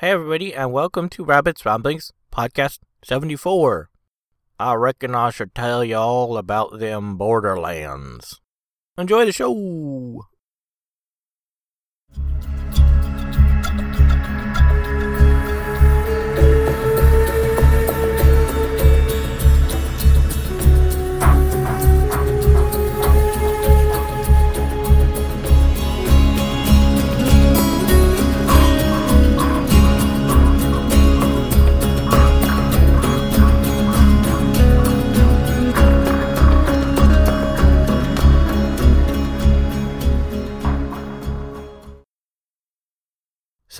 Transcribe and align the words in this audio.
Hey, 0.00 0.12
everybody, 0.12 0.54
and 0.54 0.72
welcome 0.72 1.10
to 1.10 1.26
Rabbit's 1.26 1.66
Ramblings, 1.66 2.10
podcast 2.32 2.78
74. 3.04 3.90
I 4.58 4.72
reckon 4.72 5.14
I 5.14 5.28
should 5.28 5.54
tell 5.54 5.84
you 5.84 5.96
all 5.96 6.38
about 6.38 6.78
them 6.78 7.18
Borderlands. 7.18 8.40
Enjoy 8.96 9.26
the 9.26 9.32
show! 9.32 10.22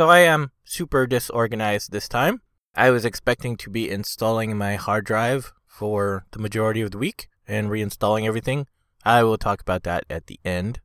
So 0.01 0.09
I 0.09 0.21
am 0.21 0.53
super 0.65 1.07
disorganized 1.07 1.93
this 1.93 2.09
time. 2.09 2.41
I 2.75 2.89
was 2.89 3.05
expecting 3.05 3.59
to 3.59 3.69
be 3.69 3.91
installing 3.91 4.57
my 4.57 4.77
hard 4.77 5.05
drive 5.05 5.53
for 5.67 6.25
the 6.31 6.39
majority 6.39 6.81
of 6.81 6.91
the 6.91 6.97
week 6.97 7.29
and 7.47 7.69
reinstalling 7.69 8.25
everything. 8.25 8.67
I 9.05 9.23
will 9.25 9.37
talk 9.37 9.61
about 9.61 9.83
that 9.83 10.05
at 10.09 10.27
the 10.27 10.41
end. 10.43 10.81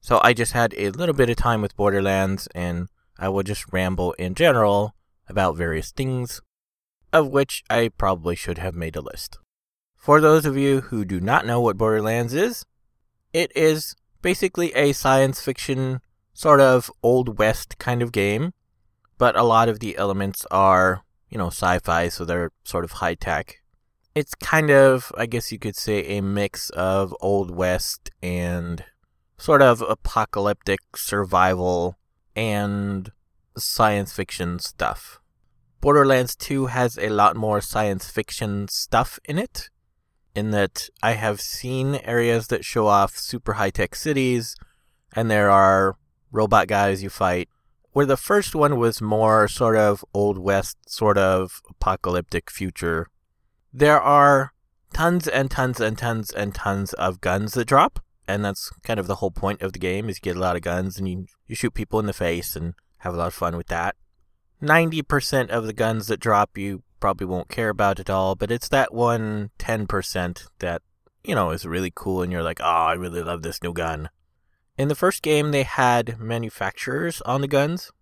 So 0.00 0.18
I 0.24 0.32
just 0.32 0.52
had 0.52 0.74
a 0.76 0.90
little 0.90 1.14
bit 1.14 1.30
of 1.30 1.36
time 1.36 1.62
with 1.62 1.76
Borderlands 1.76 2.48
and 2.56 2.88
I 3.20 3.28
will 3.28 3.44
just 3.44 3.72
ramble 3.72 4.14
in 4.14 4.34
general 4.34 4.96
about 5.28 5.56
various 5.56 5.92
things, 5.92 6.40
of 7.12 7.28
which 7.28 7.62
I 7.70 7.92
probably 7.96 8.34
should 8.34 8.58
have 8.58 8.74
made 8.74 8.96
a 8.96 9.00
list. 9.00 9.38
For 9.94 10.20
those 10.20 10.44
of 10.44 10.56
you 10.56 10.80
who 10.80 11.04
do 11.04 11.20
not 11.20 11.46
know 11.46 11.60
what 11.60 11.78
Borderlands 11.78 12.34
is, 12.34 12.66
it 13.32 13.52
is 13.54 13.94
basically 14.22 14.74
a 14.74 14.92
science 14.92 15.40
fiction 15.40 16.00
sort 16.36 16.60
of 16.60 16.90
old 17.02 17.38
west 17.38 17.78
kind 17.78 18.02
of 18.02 18.12
game, 18.12 18.52
but 19.18 19.36
a 19.36 19.42
lot 19.42 19.68
of 19.68 19.80
the 19.80 19.96
elements 19.96 20.46
are, 20.50 21.04
you 21.28 21.38
know, 21.38 21.48
sci-fi, 21.48 22.08
so 22.08 22.24
they're 22.24 22.52
sort 22.64 22.84
of 22.84 22.92
high 22.92 23.14
tech. 23.14 23.56
It's 24.14 24.34
kind 24.34 24.70
of, 24.70 25.12
I 25.16 25.26
guess 25.26 25.52
you 25.52 25.58
could 25.58 25.76
say, 25.76 26.16
a 26.16 26.22
mix 26.22 26.70
of 26.70 27.14
old 27.20 27.50
west 27.50 28.10
and 28.22 28.84
sort 29.36 29.60
of 29.60 29.82
apocalyptic 29.82 30.80
survival 30.96 31.98
and 32.34 33.12
science 33.58 34.12
fiction 34.12 34.58
stuff. 34.58 35.20
Borderlands 35.80 36.34
2 36.34 36.66
has 36.66 36.98
a 36.98 37.10
lot 37.10 37.36
more 37.36 37.60
science 37.60 38.08
fiction 38.08 38.68
stuff 38.68 39.18
in 39.24 39.38
it, 39.38 39.68
in 40.34 40.50
that 40.50 40.88
I 41.02 41.12
have 41.12 41.40
seen 41.40 41.96
areas 41.96 42.48
that 42.48 42.64
show 42.64 42.86
off 42.86 43.16
super 43.16 43.54
high 43.54 43.70
tech 43.70 43.94
cities, 43.94 44.56
and 45.14 45.30
there 45.30 45.50
are 45.50 45.96
robot 46.32 46.68
guys 46.68 47.02
you 47.02 47.10
fight. 47.10 47.48
Where 47.96 48.04
the 48.04 48.18
first 48.18 48.54
one 48.54 48.76
was 48.76 49.00
more 49.00 49.48
sort 49.48 49.74
of 49.74 50.04
Old 50.12 50.36
West, 50.36 50.76
sort 50.86 51.16
of 51.16 51.62
apocalyptic 51.70 52.50
future. 52.50 53.08
There 53.72 53.98
are 53.98 54.52
tons 54.92 55.26
and 55.26 55.50
tons 55.50 55.80
and 55.80 55.96
tons 55.96 56.30
and 56.30 56.54
tons 56.54 56.92
of 56.92 57.22
guns 57.22 57.54
that 57.54 57.64
drop, 57.64 58.00
and 58.28 58.44
that's 58.44 58.70
kind 58.82 59.00
of 59.00 59.06
the 59.06 59.14
whole 59.14 59.30
point 59.30 59.62
of 59.62 59.72
the 59.72 59.78
game 59.78 60.10
is 60.10 60.18
you 60.18 60.20
get 60.20 60.36
a 60.36 60.40
lot 60.40 60.56
of 60.56 60.60
guns 60.60 60.98
and 60.98 61.08
you, 61.08 61.24
you 61.46 61.54
shoot 61.54 61.72
people 61.72 61.98
in 61.98 62.04
the 62.04 62.12
face 62.12 62.54
and 62.54 62.74
have 62.98 63.14
a 63.14 63.16
lot 63.16 63.28
of 63.28 63.32
fun 63.32 63.56
with 63.56 63.68
that. 63.68 63.96
90% 64.62 65.48
of 65.48 65.64
the 65.64 65.72
guns 65.72 66.06
that 66.08 66.20
drop 66.20 66.58
you 66.58 66.82
probably 67.00 67.26
won't 67.26 67.48
care 67.48 67.70
about 67.70 67.98
at 67.98 68.10
all, 68.10 68.34
but 68.34 68.50
it's 68.50 68.68
that 68.68 68.92
one 68.92 69.52
10% 69.58 70.48
that, 70.58 70.82
you 71.24 71.34
know, 71.34 71.50
is 71.50 71.64
really 71.64 71.92
cool 71.94 72.20
and 72.20 72.30
you're 72.30 72.42
like, 72.42 72.60
oh, 72.60 72.66
I 72.66 72.92
really 72.92 73.22
love 73.22 73.40
this 73.40 73.62
new 73.62 73.72
gun. 73.72 74.10
In 74.78 74.88
the 74.88 74.94
first 74.94 75.22
game, 75.22 75.52
they 75.52 75.62
had 75.62 76.20
manufacturers 76.20 77.22
on 77.22 77.40
the 77.40 77.48
guns, 77.48 77.92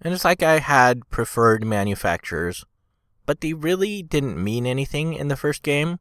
and 0.00 0.14
it's 0.14 0.24
like 0.24 0.42
I 0.42 0.60
had 0.60 1.08
preferred 1.10 1.64
manufacturers, 1.64 2.64
but 3.26 3.42
they 3.42 3.52
really 3.52 4.02
didn't 4.02 4.42
mean 4.42 4.66
anything 4.66 5.12
in 5.12 5.28
the 5.28 5.36
first 5.36 5.62
game. 5.62 5.98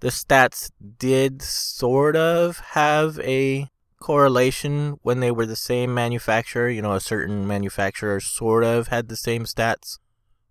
The 0.00 0.08
stats 0.08 0.70
did 0.98 1.42
sort 1.42 2.16
of 2.16 2.58
have 2.58 3.20
a 3.20 3.70
correlation 4.00 4.98
when 5.02 5.20
they 5.20 5.30
were 5.30 5.46
the 5.46 5.56
same 5.56 5.94
manufacturer. 5.94 6.68
You 6.68 6.82
know, 6.82 6.92
a 6.94 7.00
certain 7.00 7.46
manufacturer 7.46 8.18
sort 8.18 8.64
of 8.64 8.88
had 8.88 9.08
the 9.08 9.16
same 9.16 9.44
stats, 9.44 9.98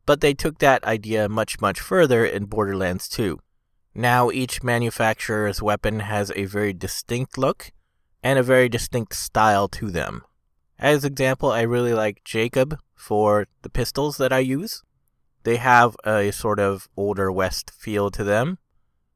but 0.05 0.21
they 0.21 0.33
took 0.33 0.59
that 0.59 0.83
idea 0.85 1.27
much, 1.27 1.59
much 1.59 1.81
further 1.81 2.25
in 2.25 2.45
Borderlands 2.45 3.09
2. 3.09 3.39
Now 3.93 4.31
each 4.31 4.63
manufacturer's 4.63 5.61
weapon 5.61 5.99
has 6.01 6.31
a 6.35 6.45
very 6.45 6.73
distinct 6.73 7.37
look 7.37 7.71
and 8.25 8.39
a 8.39 8.43
very 8.43 8.67
distinct 8.67 9.15
style 9.15 9.67
to 9.67 9.91
them. 9.91 10.23
As 10.79 11.05
example, 11.05 11.51
I 11.51 11.61
really 11.61 11.93
like 11.93 12.23
Jacob 12.23 12.79
for 12.95 13.45
the 13.61 13.69
pistols 13.69 14.17
that 14.17 14.33
I 14.33 14.39
use. 14.39 14.81
They 15.43 15.57
have 15.57 15.95
a 16.03 16.31
sort 16.31 16.59
of 16.59 16.89
older 16.97 17.31
west 17.31 17.69
feel 17.69 18.09
to 18.09 18.23
them, 18.23 18.57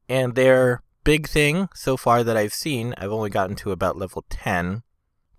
and 0.08 0.36
their 0.36 0.84
big 1.02 1.26
thing 1.28 1.68
so 1.74 1.96
far 1.96 2.22
that 2.22 2.36
I've 2.36 2.54
seen, 2.54 2.94
I've 2.98 3.10
only 3.10 3.30
gotten 3.30 3.56
to 3.56 3.72
about 3.72 3.98
level 3.98 4.24
10, 4.30 4.84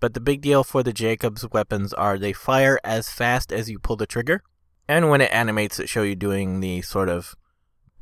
but 0.00 0.12
the 0.12 0.20
big 0.20 0.42
deal 0.42 0.64
for 0.64 0.82
the 0.82 0.92
Jakobs 0.92 1.48
weapons 1.50 1.94
are 1.94 2.18
they 2.18 2.34
fire 2.34 2.78
as 2.84 3.08
fast 3.08 3.50
as 3.54 3.70
you 3.70 3.78
pull 3.78 3.96
the 3.96 4.06
trigger, 4.06 4.42
and 4.86 5.08
when 5.08 5.22
it 5.22 5.32
animates 5.32 5.80
it 5.80 5.88
show 5.88 6.02
you 6.02 6.14
doing 6.14 6.60
the 6.60 6.82
sort 6.82 7.08
of 7.08 7.34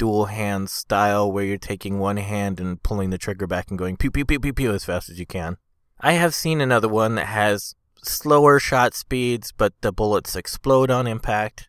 dual 0.01 0.25
hand 0.25 0.71
style 0.71 1.31
where 1.31 1.45
you're 1.45 1.59
taking 1.59 1.99
one 1.99 2.17
hand 2.17 2.59
and 2.59 2.83
pulling 2.83 3.11
the 3.11 3.19
trigger 3.19 3.47
back 3.47 3.69
and 3.69 3.79
going 3.79 3.99
pew 3.99 4.11
pew 4.11 4.25
pew 4.25 4.41
pew 4.41 4.55
pew 4.55 4.73
as 4.73 4.83
fast 4.83 5.11
as 5.11 5.21
you 5.21 5.27
can. 5.27 5.59
I 6.01 6.13
have 6.13 6.35
seen 6.35 6.63
another 6.63 6.89
one 6.89 7.17
that 7.17 7.27
has 7.27 7.75
slower 8.03 8.59
shot 8.59 8.95
speeds, 8.95 9.53
but 9.53 9.75
the 9.83 9.93
bullets 9.93 10.35
explode 10.35 10.91
on 10.91 11.07
impact. 11.07 11.69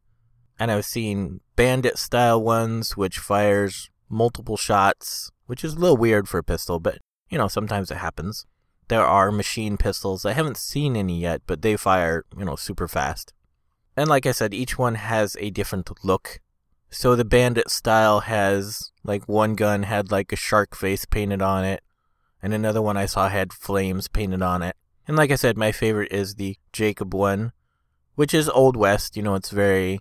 And 0.58 0.72
I've 0.72 0.86
seen 0.86 1.42
bandit 1.58 1.97
style 1.97 2.42
ones 2.42 2.96
which 2.96 3.19
fires 3.19 3.90
multiple 4.08 4.56
shots, 4.56 5.30
which 5.48 5.66
is 5.66 5.74
a 5.74 5.80
little 5.80 5.98
weird 5.98 6.30
for 6.30 6.38
a 6.38 6.44
pistol, 6.44 6.80
but 6.80 7.00
you 7.30 7.38
know, 7.38 7.50
sometimes 7.50 7.92
it 7.92 7.98
happens. 7.98 8.46
There 8.88 9.06
are 9.06 9.30
machine 9.30 9.75
pistols. 9.75 10.25
I 10.25 10.31
haven't 10.31 10.56
seen 10.56 10.96
any 10.96 11.19
yet, 11.19 11.42
but 11.48 11.63
they 11.63 11.75
fire, 11.75 12.24
you 12.38 12.46
know, 12.46 12.56
super 12.56 12.88
fast. 12.88 13.34
And 13.98 14.08
like 14.08 14.25
I 14.25 14.31
said, 14.31 14.53
each 14.53 14.78
one 14.78 14.96
has 14.96 15.36
a 15.42 15.50
different 15.50 15.90
look 16.02 16.40
so 16.91 17.16
the 17.16 17.25
bandit 17.25 17.69
style 17.69 18.22
has 18.22 18.91
like 19.03 19.28
one 19.28 19.56
gun 19.56 19.84
had 19.84 20.12
like 20.12 20.31
a 20.31 20.35
shark 20.35 20.75
face 20.75 21.06
painted 21.06 21.41
on 21.41 21.63
it, 21.63 21.81
and 22.44 22.53
another 22.53 22.81
one 22.81 22.97
I 22.97 23.06
saw 23.06 23.29
had 23.29 23.53
flames 23.53 24.07
painted 24.07 24.41
on 24.41 24.62
it. 24.62 24.75
And 25.07 25.18
like 25.18 25.31
I 25.31 25.35
said, 25.35 25.57
my 25.57 25.72
favorite 25.72 26.12
is 26.12 26.35
the 26.35 26.57
Jacob 26.74 27.13
one, 27.13 27.53
which 28.16 28.34
is 28.34 28.50
Old 28.50 28.75
West. 28.75 29.16
You 29.16 29.24
know, 29.24 29.35
it's 29.35 29.50
very, 29.50 30.00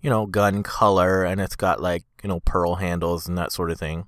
you 0.00 0.08
know, 0.08 0.26
gun 0.26 0.62
color, 0.62 1.24
and 1.24 1.40
it's 1.40 1.56
got 1.56 1.80
like, 1.80 2.04
you 2.22 2.28
know, 2.28 2.40
pearl 2.40 2.76
handles 2.76 3.28
and 3.28 3.36
that 3.36 3.52
sort 3.52 3.70
of 3.70 3.78
thing. 3.78 4.06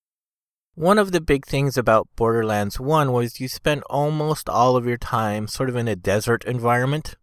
One 0.75 0.99
of 0.99 1.13
the 1.13 1.21
big 1.21 1.45
things 1.45 1.77
about 1.77 2.09
Borderlands 2.17 2.81
1 2.81 3.13
was 3.13 3.41
you 3.41 3.49
spent 3.49 3.83
almost 3.91 4.49
all 4.49 4.75
of 4.75 4.87
your 4.87 4.97
time 4.97 5.47
sort 5.47 5.69
of 5.69 5.77
in 5.77 5.87
a 5.87 5.97
desert 5.97 6.45
environment. 6.45 7.17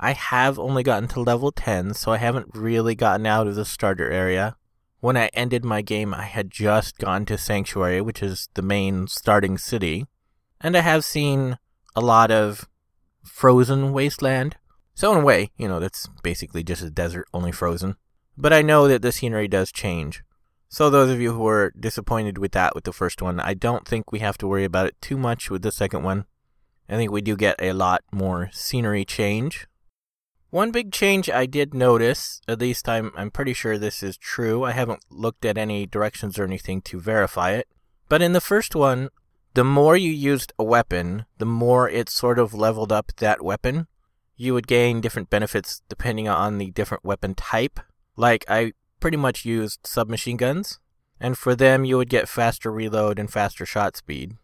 I 0.00 0.12
have 0.12 0.58
only 0.58 0.82
gotten 0.82 1.08
to 1.10 1.20
level 1.20 1.50
10, 1.50 1.94
so 1.94 2.12
I 2.12 2.18
haven't 2.18 2.54
really 2.54 2.94
gotten 2.94 3.26
out 3.26 3.48
of 3.48 3.56
the 3.56 3.64
starter 3.64 4.10
area. 4.10 4.56
When 5.00 5.16
I 5.16 5.26
ended 5.32 5.64
my 5.64 5.82
game, 5.82 6.14
I 6.14 6.24
had 6.24 6.50
just 6.50 6.98
gone 6.98 7.24
to 7.26 7.38
Sanctuary, 7.38 8.00
which 8.00 8.22
is 8.22 8.48
the 8.54 8.62
main 8.62 9.08
starting 9.08 9.58
city, 9.58 10.06
and 10.60 10.76
I 10.76 10.80
have 10.80 11.04
seen 11.04 11.58
a 11.96 12.00
lot 12.00 12.30
of 12.30 12.68
frozen 13.24 13.92
wasteland. 13.92 14.56
So, 14.94 15.12
in 15.12 15.18
a 15.18 15.24
way, 15.24 15.50
you 15.56 15.68
know, 15.68 15.80
that's 15.80 16.08
basically 16.22 16.62
just 16.62 16.82
a 16.82 16.90
desert, 16.90 17.26
only 17.32 17.52
frozen. 17.52 17.96
But 18.36 18.52
I 18.52 18.62
know 18.62 18.88
that 18.88 19.02
the 19.02 19.12
scenery 19.12 19.48
does 19.48 19.72
change. 19.72 20.22
So, 20.68 20.90
those 20.90 21.10
of 21.10 21.20
you 21.20 21.32
who 21.32 21.42
were 21.42 21.72
disappointed 21.78 22.38
with 22.38 22.52
that 22.52 22.74
with 22.74 22.84
the 22.84 22.92
first 22.92 23.22
one, 23.22 23.40
I 23.40 23.54
don't 23.54 23.86
think 23.86 24.10
we 24.10 24.18
have 24.20 24.38
to 24.38 24.46
worry 24.46 24.64
about 24.64 24.86
it 24.86 25.00
too 25.00 25.16
much 25.16 25.50
with 25.50 25.62
the 25.62 25.72
second 25.72 26.02
one. 26.02 26.24
I 26.88 26.96
think 26.96 27.12
we 27.12 27.20
do 27.20 27.36
get 27.36 27.56
a 27.60 27.72
lot 27.72 28.02
more 28.10 28.48
scenery 28.52 29.04
change, 29.04 29.66
one 30.50 30.70
big 30.70 30.92
change 30.92 31.28
I 31.28 31.46
did 31.46 31.74
notice, 31.74 32.40
at 32.48 32.60
least 32.60 32.88
I'm, 32.88 33.12
I'm 33.16 33.30
pretty 33.30 33.52
sure 33.52 33.76
this 33.76 34.02
is 34.02 34.16
true. 34.16 34.64
I 34.64 34.72
haven't 34.72 35.04
looked 35.10 35.44
at 35.44 35.58
any 35.58 35.86
directions 35.86 36.38
or 36.38 36.44
anything 36.44 36.80
to 36.82 37.00
verify 37.00 37.50
it. 37.50 37.68
But 38.08 38.22
in 38.22 38.32
the 38.32 38.40
first 38.40 38.74
one, 38.74 39.10
the 39.54 39.64
more 39.64 39.96
you 39.96 40.10
used 40.10 40.52
a 40.58 40.64
weapon, 40.64 41.26
the 41.38 41.46
more 41.46 41.88
it 41.88 42.08
sort 42.08 42.38
of 42.38 42.54
leveled 42.54 42.92
up 42.92 43.12
that 43.16 43.42
weapon. 43.42 43.86
You 44.36 44.54
would 44.54 44.66
gain 44.66 45.00
different 45.00 45.30
benefits 45.30 45.82
depending 45.88 46.28
on 46.28 46.58
the 46.58 46.70
different 46.70 47.04
weapon 47.04 47.34
type. 47.34 47.80
Like, 48.16 48.44
I 48.48 48.72
pretty 49.00 49.16
much 49.16 49.44
used 49.44 49.80
submachine 49.84 50.36
guns, 50.36 50.78
and 51.20 51.36
for 51.36 51.54
them, 51.54 51.84
you 51.84 51.96
would 51.96 52.08
get 52.08 52.28
faster 52.28 52.70
reload 52.70 53.18
and 53.18 53.30
faster 53.30 53.66
shot 53.66 53.96
speed. 53.96 54.36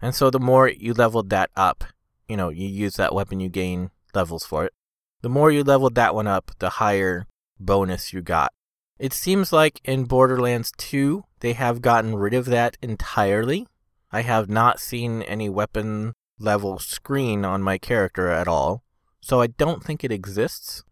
And 0.00 0.14
so 0.14 0.30
the 0.30 0.40
more 0.40 0.68
you 0.68 0.94
leveled 0.94 1.30
that 1.30 1.50
up, 1.56 1.84
you 2.28 2.36
know, 2.36 2.48
you 2.48 2.66
use 2.66 2.94
that 2.94 3.14
weapon, 3.14 3.40
you 3.40 3.48
gain 3.48 3.90
levels 4.14 4.46
for 4.46 4.64
it. 4.64 4.72
The 5.22 5.28
more 5.28 5.50
you 5.50 5.62
leveled 5.62 5.94
that 5.96 6.14
one 6.14 6.26
up, 6.26 6.52
the 6.58 6.70
higher 6.70 7.26
bonus 7.58 8.12
you 8.12 8.22
got. 8.22 8.52
It 8.98 9.12
seems 9.12 9.52
like 9.52 9.80
in 9.84 10.04
Borderlands 10.04 10.72
2, 10.76 11.24
they 11.40 11.52
have 11.54 11.82
gotten 11.82 12.16
rid 12.16 12.34
of 12.34 12.46
that 12.46 12.76
entirely. 12.82 13.66
I 14.12 14.22
have 14.22 14.48
not 14.48 14.80
seen 14.80 15.22
any 15.22 15.48
weapon 15.48 16.12
level 16.38 16.78
screen 16.78 17.44
on 17.44 17.62
my 17.62 17.78
character 17.78 18.28
at 18.28 18.48
all, 18.48 18.82
so 19.20 19.40
I 19.40 19.46
don't 19.46 19.84
think 19.84 20.02
it 20.02 20.12
exists. 20.12 20.82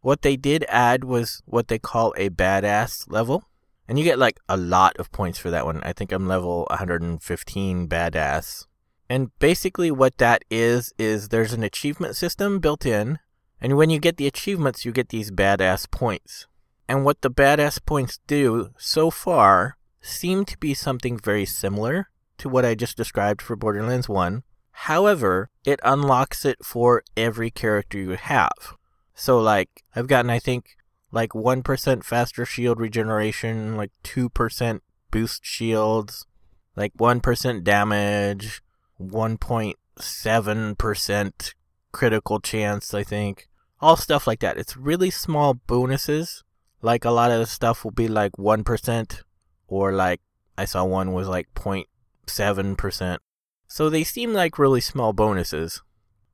What 0.00 0.22
they 0.22 0.36
did 0.36 0.64
add 0.68 1.04
was 1.04 1.42
what 1.46 1.68
they 1.68 1.78
call 1.78 2.14
a 2.16 2.30
badass 2.30 3.10
level, 3.10 3.44
and 3.88 3.98
you 3.98 4.04
get 4.04 4.18
like 4.18 4.38
a 4.48 4.56
lot 4.56 4.96
of 4.98 5.10
points 5.12 5.38
for 5.38 5.50
that 5.50 5.64
one. 5.64 5.82
I 5.82 5.92
think 5.92 6.12
I'm 6.12 6.28
level 6.28 6.66
115 6.70 7.88
badass. 7.88 8.66
And 9.08 9.36
basically, 9.38 9.90
what 9.90 10.18
that 10.18 10.44
is, 10.50 10.92
is 10.98 11.28
there's 11.28 11.54
an 11.54 11.62
achievement 11.62 12.14
system 12.14 12.58
built 12.58 12.84
in, 12.84 13.18
and 13.60 13.76
when 13.76 13.90
you 13.90 13.98
get 13.98 14.16
the 14.16 14.26
achievements, 14.26 14.84
you 14.84 14.92
get 14.92 15.08
these 15.08 15.30
badass 15.30 15.90
points. 15.90 16.46
And 16.88 17.04
what 17.04 17.20
the 17.20 17.30
badass 17.30 17.84
points 17.84 18.20
do 18.26 18.70
so 18.78 19.10
far 19.10 19.76
seem 20.00 20.44
to 20.46 20.56
be 20.58 20.74
something 20.74 21.18
very 21.18 21.44
similar 21.44 22.08
to 22.38 22.48
what 22.48 22.64
I 22.64 22.74
just 22.74 22.96
described 22.96 23.42
for 23.42 23.56
Borderlands 23.56 24.08
1. 24.08 24.42
However, 24.70 25.50
it 25.64 25.80
unlocks 25.82 26.44
it 26.44 26.64
for 26.64 27.02
every 27.16 27.50
character 27.50 27.98
you 27.98 28.10
have. 28.10 28.76
So, 29.14 29.40
like, 29.40 29.82
I've 29.96 30.06
gotten, 30.06 30.30
I 30.30 30.38
think, 30.38 30.76
like 31.10 31.30
1% 31.30 32.04
faster 32.04 32.44
shield 32.44 32.78
regeneration, 32.78 33.76
like 33.76 33.90
2% 34.04 34.80
boost 35.10 35.44
shields, 35.44 36.26
like 36.76 36.94
1% 36.94 37.64
damage, 37.64 38.62
1.7% 39.00 41.54
critical 41.90 42.40
chance, 42.40 42.94
I 42.94 43.02
think. 43.02 43.47
All 43.80 43.96
stuff 43.96 44.26
like 44.26 44.40
that. 44.40 44.58
It's 44.58 44.76
really 44.76 45.10
small 45.10 45.54
bonuses. 45.54 46.42
Like 46.82 47.04
a 47.04 47.10
lot 47.10 47.30
of 47.30 47.38
the 47.38 47.46
stuff 47.46 47.84
will 47.84 47.92
be 47.92 48.08
like 48.08 48.32
1%, 48.32 49.22
or 49.66 49.92
like 49.92 50.20
I 50.56 50.64
saw 50.64 50.84
one 50.84 51.12
was 51.12 51.28
like 51.28 51.48
0.7%. 51.54 53.18
So 53.68 53.90
they 53.90 54.04
seem 54.04 54.32
like 54.32 54.58
really 54.58 54.80
small 54.80 55.12
bonuses. 55.12 55.82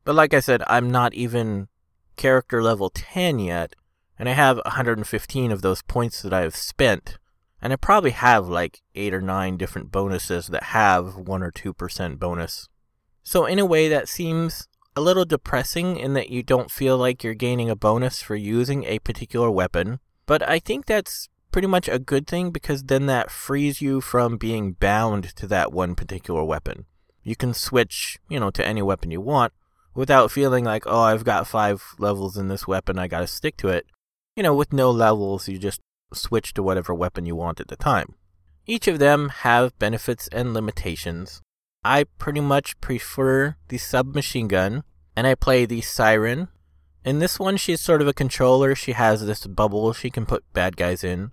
But 0.04 0.14
like 0.14 0.32
I 0.32 0.40
said, 0.40 0.62
I'm 0.66 0.90
not 0.90 1.14
even 1.14 1.68
character 2.16 2.62
level 2.62 2.90
10 2.90 3.38
yet, 3.38 3.74
and 4.18 4.28
I 4.28 4.32
have 4.32 4.58
115 4.64 5.50
of 5.50 5.62
those 5.62 5.82
points 5.82 6.22
that 6.22 6.32
I 6.32 6.42
have 6.42 6.56
spent. 6.56 7.18
And 7.60 7.72
I 7.72 7.76
probably 7.76 8.10
have 8.10 8.46
like 8.46 8.82
8 8.94 9.14
or 9.14 9.22
9 9.22 9.56
different 9.56 9.90
bonuses 9.90 10.48
that 10.48 10.64
have 10.64 11.16
1 11.16 11.42
or 11.42 11.50
2% 11.50 12.18
bonus. 12.18 12.68
So, 13.22 13.46
in 13.46 13.58
a 13.58 13.64
way, 13.64 13.88
that 13.88 14.06
seems 14.06 14.68
a 14.96 15.00
little 15.00 15.24
depressing 15.24 15.96
in 15.96 16.14
that 16.14 16.30
you 16.30 16.42
don't 16.42 16.70
feel 16.70 16.96
like 16.96 17.24
you're 17.24 17.34
gaining 17.34 17.68
a 17.68 17.76
bonus 17.76 18.22
for 18.22 18.36
using 18.36 18.84
a 18.84 18.98
particular 19.00 19.50
weapon. 19.50 20.00
But 20.26 20.48
I 20.48 20.58
think 20.58 20.86
that's 20.86 21.28
pretty 21.50 21.68
much 21.68 21.88
a 21.88 21.98
good 21.98 22.26
thing 22.26 22.50
because 22.50 22.84
then 22.84 23.06
that 23.06 23.30
frees 23.30 23.80
you 23.80 24.00
from 24.00 24.36
being 24.36 24.72
bound 24.72 25.36
to 25.36 25.46
that 25.46 25.72
one 25.72 25.94
particular 25.94 26.44
weapon. 26.44 26.86
You 27.22 27.36
can 27.36 27.54
switch, 27.54 28.18
you 28.28 28.38
know, 28.38 28.50
to 28.50 28.66
any 28.66 28.82
weapon 28.82 29.10
you 29.10 29.20
want 29.20 29.52
without 29.94 30.30
feeling 30.30 30.64
like, 30.64 30.84
oh, 30.86 31.02
I've 31.02 31.24
got 31.24 31.46
five 31.46 31.82
levels 31.98 32.36
in 32.36 32.48
this 32.48 32.66
weapon, 32.66 32.98
I 32.98 33.06
gotta 33.06 33.26
stick 33.26 33.56
to 33.58 33.68
it. 33.68 33.86
You 34.36 34.42
know, 34.42 34.54
with 34.54 34.72
no 34.72 34.90
levels, 34.90 35.48
you 35.48 35.58
just 35.58 35.80
switch 36.12 36.54
to 36.54 36.62
whatever 36.62 36.92
weapon 36.92 37.24
you 37.24 37.36
want 37.36 37.60
at 37.60 37.68
the 37.68 37.76
time. 37.76 38.14
Each 38.66 38.88
of 38.88 38.98
them 38.98 39.28
have 39.28 39.78
benefits 39.78 40.28
and 40.28 40.54
limitations. 40.54 41.42
I 41.84 42.04
pretty 42.18 42.40
much 42.40 42.80
prefer 42.80 43.56
the 43.68 43.78
submachine 43.78 44.48
gun, 44.48 44.84
and 45.14 45.26
I 45.26 45.34
play 45.34 45.66
the 45.66 45.82
siren. 45.82 46.48
In 47.04 47.18
this 47.18 47.38
one, 47.38 47.58
she's 47.58 47.80
sort 47.80 48.00
of 48.00 48.08
a 48.08 48.14
controller. 48.14 48.74
She 48.74 48.92
has 48.92 49.26
this 49.26 49.46
bubble 49.46 49.92
she 49.92 50.08
can 50.08 50.24
put 50.24 50.50
bad 50.54 50.76
guys 50.76 51.04
in. 51.04 51.32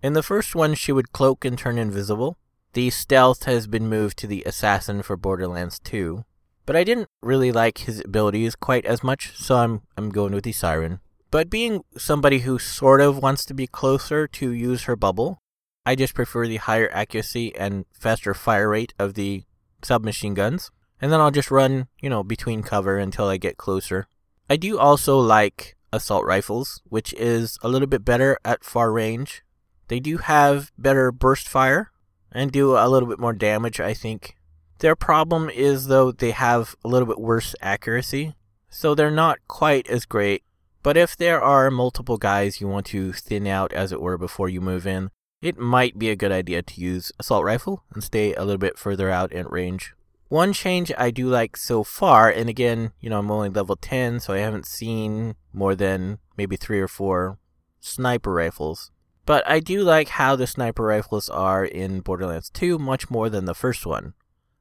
In 0.00 0.12
the 0.12 0.22
first 0.22 0.54
one, 0.54 0.74
she 0.74 0.92
would 0.92 1.12
cloak 1.12 1.44
and 1.44 1.58
turn 1.58 1.78
invisible. 1.78 2.38
The 2.74 2.90
stealth 2.90 3.44
has 3.44 3.66
been 3.66 3.88
moved 3.88 4.16
to 4.18 4.28
the 4.28 4.44
assassin 4.46 5.02
for 5.02 5.16
Borderlands 5.16 5.80
2. 5.80 6.24
But 6.64 6.76
I 6.76 6.84
didn't 6.84 7.08
really 7.22 7.50
like 7.50 7.78
his 7.78 8.00
abilities 8.04 8.54
quite 8.54 8.86
as 8.86 9.02
much, 9.02 9.32
so 9.36 9.56
I'm 9.56 9.82
I'm 9.96 10.10
going 10.10 10.32
with 10.32 10.44
the 10.44 10.52
siren. 10.52 11.00
But 11.30 11.50
being 11.50 11.82
somebody 11.96 12.40
who 12.40 12.58
sort 12.58 13.00
of 13.00 13.22
wants 13.22 13.44
to 13.46 13.54
be 13.54 13.66
closer 13.66 14.28
to 14.28 14.50
use 14.50 14.84
her 14.84 14.94
bubble, 14.94 15.42
I 15.84 15.94
just 15.94 16.14
prefer 16.14 16.46
the 16.46 16.58
higher 16.58 16.90
accuracy 16.92 17.56
and 17.56 17.86
faster 17.92 18.34
fire 18.34 18.68
rate 18.68 18.94
of 18.98 19.14
the 19.14 19.44
submachine 19.82 20.34
guns, 20.34 20.70
and 21.00 21.12
then 21.12 21.20
I'll 21.20 21.30
just 21.30 21.50
run, 21.50 21.88
you 22.00 22.10
know, 22.10 22.22
between 22.22 22.62
cover 22.62 22.98
until 22.98 23.28
I 23.28 23.36
get 23.36 23.56
closer. 23.56 24.06
I 24.50 24.56
do 24.56 24.78
also 24.78 25.18
like 25.18 25.76
assault 25.92 26.24
rifles, 26.24 26.82
which 26.84 27.12
is 27.14 27.58
a 27.62 27.68
little 27.68 27.88
bit 27.88 28.04
better 28.04 28.38
at 28.44 28.64
far 28.64 28.92
range. 28.92 29.42
They 29.88 30.00
do 30.00 30.18
have 30.18 30.72
better 30.78 31.12
burst 31.12 31.48
fire 31.48 31.90
and 32.32 32.52
do 32.52 32.76
a 32.76 32.88
little 32.88 33.08
bit 33.08 33.18
more 33.18 33.32
damage, 33.32 33.80
I 33.80 33.94
think. 33.94 34.36
Their 34.80 34.94
problem 34.94 35.50
is, 35.50 35.86
though, 35.86 36.12
they 36.12 36.30
have 36.30 36.76
a 36.84 36.88
little 36.88 37.06
bit 37.06 37.18
worse 37.18 37.54
accuracy, 37.60 38.34
so 38.68 38.94
they're 38.94 39.10
not 39.10 39.38
quite 39.48 39.88
as 39.88 40.04
great. 40.04 40.44
But 40.82 40.96
if 40.96 41.16
there 41.16 41.42
are 41.42 41.70
multiple 41.70 42.16
guys 42.16 42.60
you 42.60 42.68
want 42.68 42.86
to 42.86 43.12
thin 43.12 43.46
out, 43.46 43.72
as 43.72 43.92
it 43.92 44.00
were, 44.00 44.16
before 44.16 44.48
you 44.48 44.60
move 44.60 44.86
in, 44.86 45.10
it 45.40 45.58
might 45.58 45.98
be 45.98 46.10
a 46.10 46.16
good 46.16 46.32
idea 46.32 46.62
to 46.62 46.80
use 46.80 47.12
assault 47.18 47.44
rifle 47.44 47.84
and 47.94 48.02
stay 48.02 48.34
a 48.34 48.42
little 48.44 48.58
bit 48.58 48.78
further 48.78 49.10
out 49.10 49.32
in 49.32 49.46
range. 49.46 49.94
One 50.28 50.52
change 50.52 50.92
I 50.98 51.10
do 51.10 51.28
like 51.28 51.56
so 51.56 51.82
far, 51.82 52.28
and 52.28 52.50
again, 52.50 52.92
you 53.00 53.08
know, 53.08 53.18
I'm 53.18 53.30
only 53.30 53.48
level 53.48 53.76
10, 53.76 54.20
so 54.20 54.34
I 54.34 54.38
haven't 54.38 54.66
seen 54.66 55.36
more 55.52 55.74
than 55.74 56.18
maybe 56.36 56.56
three 56.56 56.80
or 56.80 56.88
four 56.88 57.38
sniper 57.80 58.34
rifles. 58.34 58.90
But 59.24 59.48
I 59.48 59.60
do 59.60 59.82
like 59.82 60.08
how 60.08 60.36
the 60.36 60.46
sniper 60.46 60.84
rifles 60.84 61.30
are 61.30 61.64
in 61.64 62.00
Borderlands 62.00 62.50
2 62.50 62.78
much 62.78 63.10
more 63.10 63.30
than 63.30 63.44
the 63.44 63.54
first 63.54 63.86
one. 63.86 64.14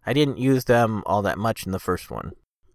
I 0.06 0.14
didn't 0.14 0.38
use 0.38 0.66
them 0.66 1.04
all 1.06 1.22
that 1.24 1.38
much 1.38 1.66
in 1.66 1.74
the 1.74 1.80
first 1.80 2.10
one. 2.10 2.32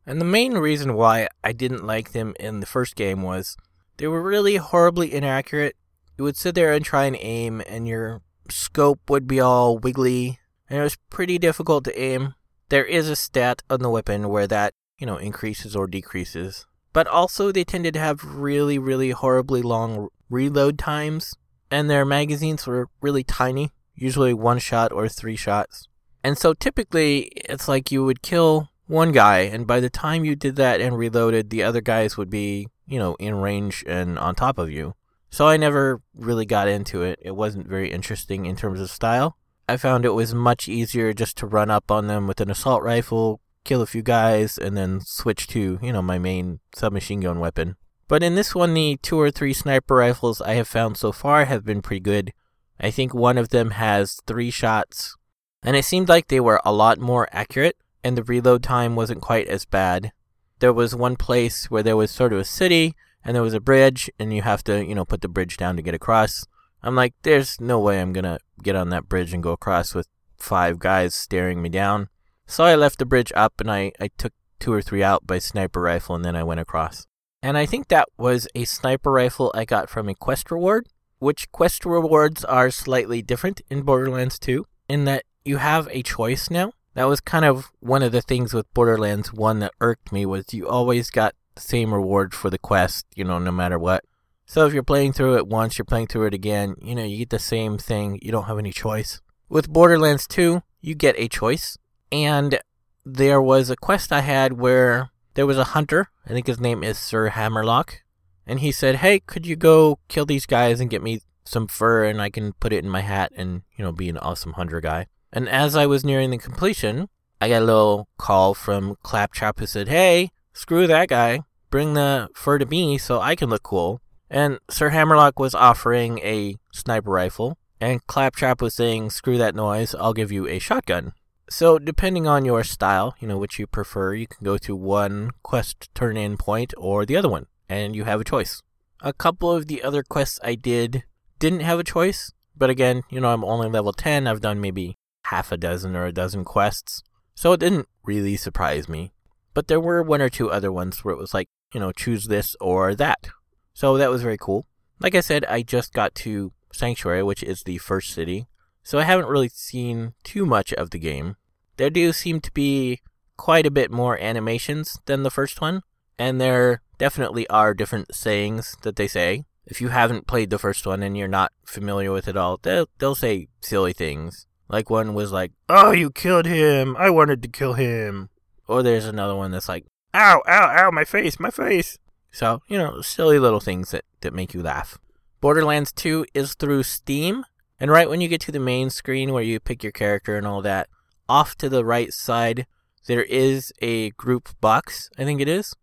And 0.06 0.20
the 0.20 0.26
main 0.26 0.54
reason 0.54 0.94
why 0.94 1.28
I 1.42 1.52
didn't 1.52 1.86
like 1.86 2.12
them 2.12 2.34
in 2.38 2.60
the 2.60 2.66
first 2.66 2.96
game 2.96 3.22
was 3.22 3.56
they 3.96 4.06
were 4.06 4.22
really 4.22 4.56
horribly 4.56 5.14
inaccurate 5.14 5.76
you 6.16 6.24
would 6.24 6.36
sit 6.36 6.54
there 6.54 6.72
and 6.72 6.84
try 6.84 7.04
and 7.04 7.16
aim, 7.18 7.62
and 7.66 7.88
your 7.88 8.22
scope 8.50 9.08
would 9.08 9.26
be 9.26 9.40
all 9.40 9.78
wiggly, 9.78 10.38
and 10.68 10.78
it 10.78 10.82
was 10.82 10.96
pretty 11.10 11.38
difficult 11.38 11.84
to 11.84 11.98
aim. 11.98 12.34
There 12.68 12.84
is 12.84 13.08
a 13.08 13.16
stat 13.16 13.62
on 13.68 13.80
the 13.80 13.90
weapon 13.90 14.28
where 14.28 14.46
that, 14.46 14.74
you 14.98 15.06
know, 15.06 15.16
increases 15.16 15.76
or 15.76 15.86
decreases. 15.86 16.66
But 16.92 17.06
also, 17.06 17.52
they 17.52 17.64
tended 17.64 17.94
to 17.94 18.00
have 18.00 18.24
really, 18.24 18.78
really 18.78 19.10
horribly 19.10 19.62
long 19.62 20.08
reload 20.28 20.78
times, 20.78 21.34
and 21.70 21.88
their 21.88 22.04
magazines 22.04 22.66
were 22.66 22.88
really 23.00 23.24
tiny, 23.24 23.70
usually 23.94 24.34
one 24.34 24.58
shot 24.58 24.92
or 24.92 25.08
three 25.08 25.36
shots. 25.36 25.88
And 26.24 26.38
so 26.38 26.54
typically, 26.54 27.32
it's 27.48 27.68
like 27.68 27.90
you 27.90 28.04
would 28.04 28.22
kill 28.22 28.70
one 28.86 29.12
guy, 29.12 29.40
and 29.40 29.66
by 29.66 29.80
the 29.80 29.90
time 29.90 30.24
you 30.24 30.36
did 30.36 30.56
that 30.56 30.80
and 30.80 30.96
reloaded, 30.96 31.50
the 31.50 31.62
other 31.62 31.80
guys 31.80 32.16
would 32.16 32.30
be, 32.30 32.68
you 32.86 32.98
know, 32.98 33.14
in 33.14 33.36
range 33.36 33.84
and 33.86 34.18
on 34.18 34.34
top 34.34 34.58
of 34.58 34.70
you. 34.70 34.94
So 35.32 35.48
I 35.48 35.56
never 35.56 36.02
really 36.14 36.44
got 36.44 36.68
into 36.68 37.02
it. 37.02 37.18
It 37.22 37.34
wasn't 37.34 37.66
very 37.66 37.90
interesting 37.90 38.44
in 38.44 38.54
terms 38.54 38.80
of 38.80 38.90
style. 38.90 39.38
I 39.66 39.78
found 39.78 40.04
it 40.04 40.10
was 40.10 40.34
much 40.34 40.68
easier 40.68 41.14
just 41.14 41.38
to 41.38 41.46
run 41.46 41.70
up 41.70 41.90
on 41.90 42.06
them 42.06 42.26
with 42.26 42.42
an 42.42 42.50
assault 42.50 42.82
rifle, 42.82 43.40
kill 43.64 43.80
a 43.80 43.86
few 43.86 44.02
guys, 44.02 44.58
and 44.58 44.76
then 44.76 45.00
switch 45.00 45.46
to, 45.48 45.78
you 45.80 45.90
know, 45.90 46.02
my 46.02 46.18
main 46.18 46.60
submachine 46.74 47.20
gun 47.20 47.40
weapon. 47.40 47.76
But 48.08 48.22
in 48.22 48.34
this 48.34 48.54
one, 48.54 48.74
the 48.74 48.98
two 49.00 49.18
or 49.18 49.30
three 49.30 49.54
sniper 49.54 49.94
rifles 49.96 50.42
I 50.42 50.52
have 50.52 50.68
found 50.68 50.98
so 50.98 51.12
far 51.12 51.46
have 51.46 51.64
been 51.64 51.80
pretty 51.80 52.00
good. 52.00 52.34
I 52.78 52.90
think 52.90 53.14
one 53.14 53.38
of 53.38 53.48
them 53.48 53.70
has 53.70 54.20
three 54.26 54.50
shots, 54.50 55.16
and 55.62 55.74
it 55.76 55.86
seemed 55.86 56.10
like 56.10 56.28
they 56.28 56.40
were 56.40 56.60
a 56.62 56.74
lot 56.74 56.98
more 56.98 57.26
accurate, 57.32 57.76
and 58.04 58.18
the 58.18 58.22
reload 58.22 58.62
time 58.62 58.96
wasn't 58.96 59.22
quite 59.22 59.48
as 59.48 59.64
bad. 59.64 60.12
There 60.58 60.74
was 60.74 60.94
one 60.94 61.16
place 61.16 61.70
where 61.70 61.82
there 61.82 61.96
was 61.96 62.10
sort 62.10 62.34
of 62.34 62.40
a 62.40 62.44
city, 62.44 62.94
and 63.24 63.34
there 63.34 63.42
was 63.42 63.54
a 63.54 63.60
bridge, 63.60 64.10
and 64.18 64.34
you 64.34 64.42
have 64.42 64.62
to, 64.64 64.84
you 64.84 64.94
know, 64.94 65.04
put 65.04 65.20
the 65.20 65.28
bridge 65.28 65.56
down 65.56 65.76
to 65.76 65.82
get 65.82 65.94
across. 65.94 66.44
I'm 66.82 66.96
like, 66.96 67.14
there's 67.22 67.60
no 67.60 67.78
way 67.78 68.00
I'm 68.00 68.12
gonna 68.12 68.38
get 68.62 68.76
on 68.76 68.90
that 68.90 69.08
bridge 69.08 69.32
and 69.32 69.42
go 69.42 69.52
across 69.52 69.94
with 69.94 70.08
five 70.36 70.78
guys 70.78 71.14
staring 71.14 71.62
me 71.62 71.68
down. 71.68 72.08
So 72.46 72.64
I 72.64 72.74
left 72.74 72.98
the 72.98 73.06
bridge 73.06 73.32
up 73.34 73.60
and 73.60 73.70
I, 73.70 73.92
I 74.00 74.10
took 74.18 74.32
two 74.58 74.72
or 74.72 74.82
three 74.82 75.02
out 75.02 75.26
by 75.26 75.38
sniper 75.38 75.80
rifle 75.80 76.14
and 76.14 76.24
then 76.24 76.36
I 76.36 76.42
went 76.42 76.60
across. 76.60 77.06
And 77.42 77.56
I 77.56 77.66
think 77.66 77.88
that 77.88 78.08
was 78.16 78.46
a 78.54 78.64
sniper 78.64 79.10
rifle 79.10 79.50
I 79.54 79.64
got 79.64 79.88
from 79.88 80.08
a 80.08 80.14
quest 80.14 80.50
reward, 80.50 80.88
which 81.18 81.50
quest 81.50 81.84
rewards 81.84 82.44
are 82.44 82.70
slightly 82.70 83.22
different 83.22 83.60
in 83.70 83.82
Borderlands 83.82 84.38
2 84.38 84.64
in 84.88 85.04
that 85.06 85.24
you 85.44 85.56
have 85.56 85.88
a 85.90 86.02
choice 86.02 86.50
now. 86.50 86.72
That 86.94 87.04
was 87.04 87.20
kind 87.20 87.44
of 87.44 87.70
one 87.80 88.02
of 88.02 88.12
the 88.12 88.20
things 88.20 88.52
with 88.52 88.72
Borderlands 88.74 89.32
1 89.32 89.60
that 89.60 89.72
irked 89.80 90.12
me 90.12 90.26
was 90.26 90.52
you 90.52 90.68
always 90.68 91.10
got 91.10 91.34
same 91.56 91.92
reward 91.92 92.34
for 92.34 92.50
the 92.50 92.58
quest, 92.58 93.06
you 93.14 93.24
know, 93.24 93.38
no 93.38 93.52
matter 93.52 93.78
what. 93.78 94.04
So 94.46 94.66
if 94.66 94.74
you're 94.74 94.82
playing 94.82 95.12
through 95.12 95.36
it 95.36 95.46
once, 95.46 95.78
you're 95.78 95.84
playing 95.84 96.08
through 96.08 96.26
it 96.26 96.34
again, 96.34 96.74
you 96.82 96.94
know, 96.94 97.04
you 97.04 97.18
get 97.18 97.30
the 97.30 97.38
same 97.38 97.78
thing. 97.78 98.18
You 98.22 98.32
don't 98.32 98.44
have 98.44 98.58
any 98.58 98.72
choice. 98.72 99.20
With 99.48 99.68
Borderlands 99.68 100.26
2, 100.26 100.62
you 100.80 100.94
get 100.94 101.14
a 101.18 101.28
choice. 101.28 101.78
And 102.10 102.60
there 103.04 103.40
was 103.40 103.70
a 103.70 103.76
quest 103.76 104.12
I 104.12 104.20
had 104.20 104.54
where 104.54 105.10
there 105.34 105.46
was 105.46 105.58
a 105.58 105.64
hunter. 105.64 106.08
I 106.26 106.30
think 106.30 106.46
his 106.46 106.60
name 106.60 106.82
is 106.84 106.98
Sir 106.98 107.28
Hammerlock. 107.28 108.02
and 108.44 108.58
he 108.58 108.72
said, 108.72 108.96
"Hey, 108.96 109.20
could 109.20 109.46
you 109.46 109.54
go 109.54 110.00
kill 110.08 110.26
these 110.26 110.46
guys 110.46 110.80
and 110.80 110.90
get 110.90 111.00
me 111.00 111.20
some 111.44 111.68
fur 111.68 112.04
and 112.04 112.20
I 112.20 112.28
can 112.28 112.52
put 112.54 112.72
it 112.72 112.84
in 112.84 112.90
my 112.90 113.00
hat 113.00 113.30
and, 113.36 113.62
you 113.76 113.84
know, 113.84 113.92
be 113.92 114.08
an 114.08 114.18
awesome 114.18 114.54
hunter 114.54 114.80
guy." 114.80 115.06
And 115.32 115.48
as 115.48 115.76
I 115.76 115.86
was 115.86 116.04
nearing 116.04 116.30
the 116.30 116.38
completion, 116.38 117.08
I 117.40 117.48
got 117.48 117.62
a 117.62 117.64
little 117.64 118.08
call 118.18 118.54
from 118.54 118.96
Claptrap 119.02 119.60
who 119.60 119.66
said, 119.66 119.88
"Hey, 119.88 120.30
screw 120.52 120.86
that 120.86 121.08
guy. 121.08 121.40
Bring 121.70 121.94
the 121.94 122.28
fur 122.34 122.58
to 122.58 122.66
me 122.66 122.98
so 122.98 123.20
I 123.20 123.34
can 123.34 123.50
look 123.50 123.62
cool." 123.62 124.00
And 124.30 124.58
Sir 124.70 124.90
Hammerlock 124.90 125.38
was 125.38 125.54
offering 125.54 126.18
a 126.20 126.56
sniper 126.72 127.10
rifle, 127.10 127.58
and 127.80 128.06
Claptrap 128.06 128.62
was 128.62 128.74
saying, 128.74 129.10
"Screw 129.10 129.38
that 129.38 129.54
noise. 129.54 129.94
I'll 129.94 130.14
give 130.14 130.32
you 130.32 130.46
a 130.46 130.58
shotgun." 130.58 131.12
So, 131.50 131.78
depending 131.78 132.26
on 132.26 132.46
your 132.46 132.64
style, 132.64 133.14
you 133.20 133.28
know, 133.28 133.36
which 133.36 133.58
you 133.58 133.66
prefer, 133.66 134.14
you 134.14 134.26
can 134.26 134.42
go 134.42 134.56
to 134.58 134.74
one 134.74 135.32
quest 135.42 135.90
turn 135.94 136.16
in 136.16 136.38
point 136.38 136.72
or 136.78 137.04
the 137.04 137.16
other 137.16 137.28
one, 137.28 137.46
and 137.68 137.94
you 137.94 138.04
have 138.04 138.20
a 138.22 138.24
choice. 138.24 138.62
A 139.00 139.12
couple 139.12 139.52
of 139.52 139.66
the 139.66 139.82
other 139.82 140.02
quests 140.02 140.40
I 140.42 140.54
did 140.54 141.04
didn't 141.38 141.60
have 141.60 141.78
a 141.78 141.84
choice, 141.84 142.32
but 142.56 142.70
again, 142.70 143.02
you 143.10 143.20
know, 143.20 143.34
I'm 143.34 143.44
only 143.44 143.68
level 143.68 143.92
10. 143.92 144.26
I've 144.26 144.40
done 144.40 144.60
maybe 144.60 144.96
half 145.24 145.52
a 145.52 145.56
dozen 145.56 145.94
or 145.94 146.06
a 146.06 146.12
dozen 146.12 146.44
quests, 146.44 147.02
so 147.34 147.52
it 147.52 147.60
didn't 147.60 147.88
really 148.04 148.36
surprise 148.36 148.88
me. 148.88 149.12
But 149.54 149.68
there 149.68 149.80
were 149.80 150.02
one 150.02 150.22
or 150.22 150.28
two 150.28 150.50
other 150.50 150.72
ones 150.72 151.04
where 151.04 151.14
it 151.14 151.18
was 151.18 151.34
like, 151.34 151.48
you 151.74 151.80
know, 151.80 151.92
choose 151.92 152.26
this 152.26 152.56
or 152.60 152.94
that. 152.94 153.28
So 153.74 153.96
that 153.96 154.10
was 154.10 154.22
very 154.22 154.38
cool. 154.38 154.66
Like 155.00 155.14
I 155.14 155.20
said, 155.20 155.44
I 155.46 155.62
just 155.62 155.92
got 155.92 156.14
to 156.16 156.52
Sanctuary, 156.72 157.22
which 157.22 157.42
is 157.42 157.62
the 157.62 157.78
first 157.78 158.12
city, 158.12 158.46
so 158.82 158.98
I 158.98 159.02
haven't 159.02 159.28
really 159.28 159.48
seen 159.48 160.14
too 160.24 160.46
much 160.46 160.72
of 160.72 160.90
the 160.90 160.98
game. 160.98 161.36
There 161.76 161.90
do 161.90 162.12
seem 162.12 162.40
to 162.40 162.52
be 162.52 163.00
quite 163.36 163.66
a 163.66 163.70
bit 163.70 163.90
more 163.90 164.18
animations 164.20 164.98
than 165.06 165.22
the 165.22 165.30
first 165.30 165.60
one, 165.60 165.82
and 166.18 166.40
there 166.40 166.82
definitely 166.98 167.48
are 167.48 167.74
different 167.74 168.14
sayings 168.14 168.76
that 168.82 168.96
they 168.96 169.08
say. 169.08 169.44
If 169.66 169.80
you 169.80 169.88
haven't 169.88 170.26
played 170.26 170.50
the 170.50 170.58
first 170.58 170.86
one 170.86 171.02
and 171.02 171.16
you're 171.16 171.28
not 171.28 171.52
familiar 171.64 172.12
with 172.12 172.28
it 172.28 172.36
all, 172.36 172.58
they'll, 172.62 172.88
they'll 172.98 173.14
say 173.14 173.48
silly 173.60 173.92
things. 173.92 174.46
Like 174.68 174.90
one 174.90 175.14
was 175.14 175.32
like, 175.32 175.52
Oh, 175.68 175.92
you 175.92 176.10
killed 176.10 176.46
him. 176.46 176.96
I 176.96 177.10
wanted 177.10 177.42
to 177.42 177.48
kill 177.48 177.74
him. 177.74 178.30
Or 178.66 178.82
there's 178.82 179.06
another 179.06 179.36
one 179.36 179.50
that's 179.50 179.68
like, 179.68 179.86
Ow, 180.14 180.42
ow, 180.46 180.86
ow, 180.86 180.90
my 180.90 181.04
face, 181.04 181.40
my 181.40 181.50
face. 181.50 181.98
So, 182.30 182.60
you 182.68 182.76
know, 182.76 183.00
silly 183.00 183.38
little 183.38 183.60
things 183.60 183.90
that, 183.92 184.04
that 184.20 184.34
make 184.34 184.54
you 184.54 184.62
laugh. 184.62 184.98
Borderlands 185.40 185.90
2 185.92 186.26
is 186.34 186.54
through 186.54 186.82
Steam, 186.82 187.44
and 187.80 187.90
right 187.90 188.08
when 188.08 188.20
you 188.20 188.28
get 188.28 188.40
to 188.42 188.52
the 188.52 188.60
main 188.60 188.90
screen 188.90 189.32
where 189.32 189.42
you 189.42 189.58
pick 189.58 189.82
your 189.82 189.92
character 189.92 190.36
and 190.36 190.46
all 190.46 190.62
that, 190.62 190.88
off 191.28 191.56
to 191.56 191.68
the 191.68 191.84
right 191.84 192.12
side, 192.12 192.66
there 193.06 193.24
is 193.24 193.72
a 193.80 194.10
group 194.10 194.50
box, 194.60 195.10
I 195.18 195.24
think 195.24 195.40
it 195.40 195.48
is, 195.48 195.74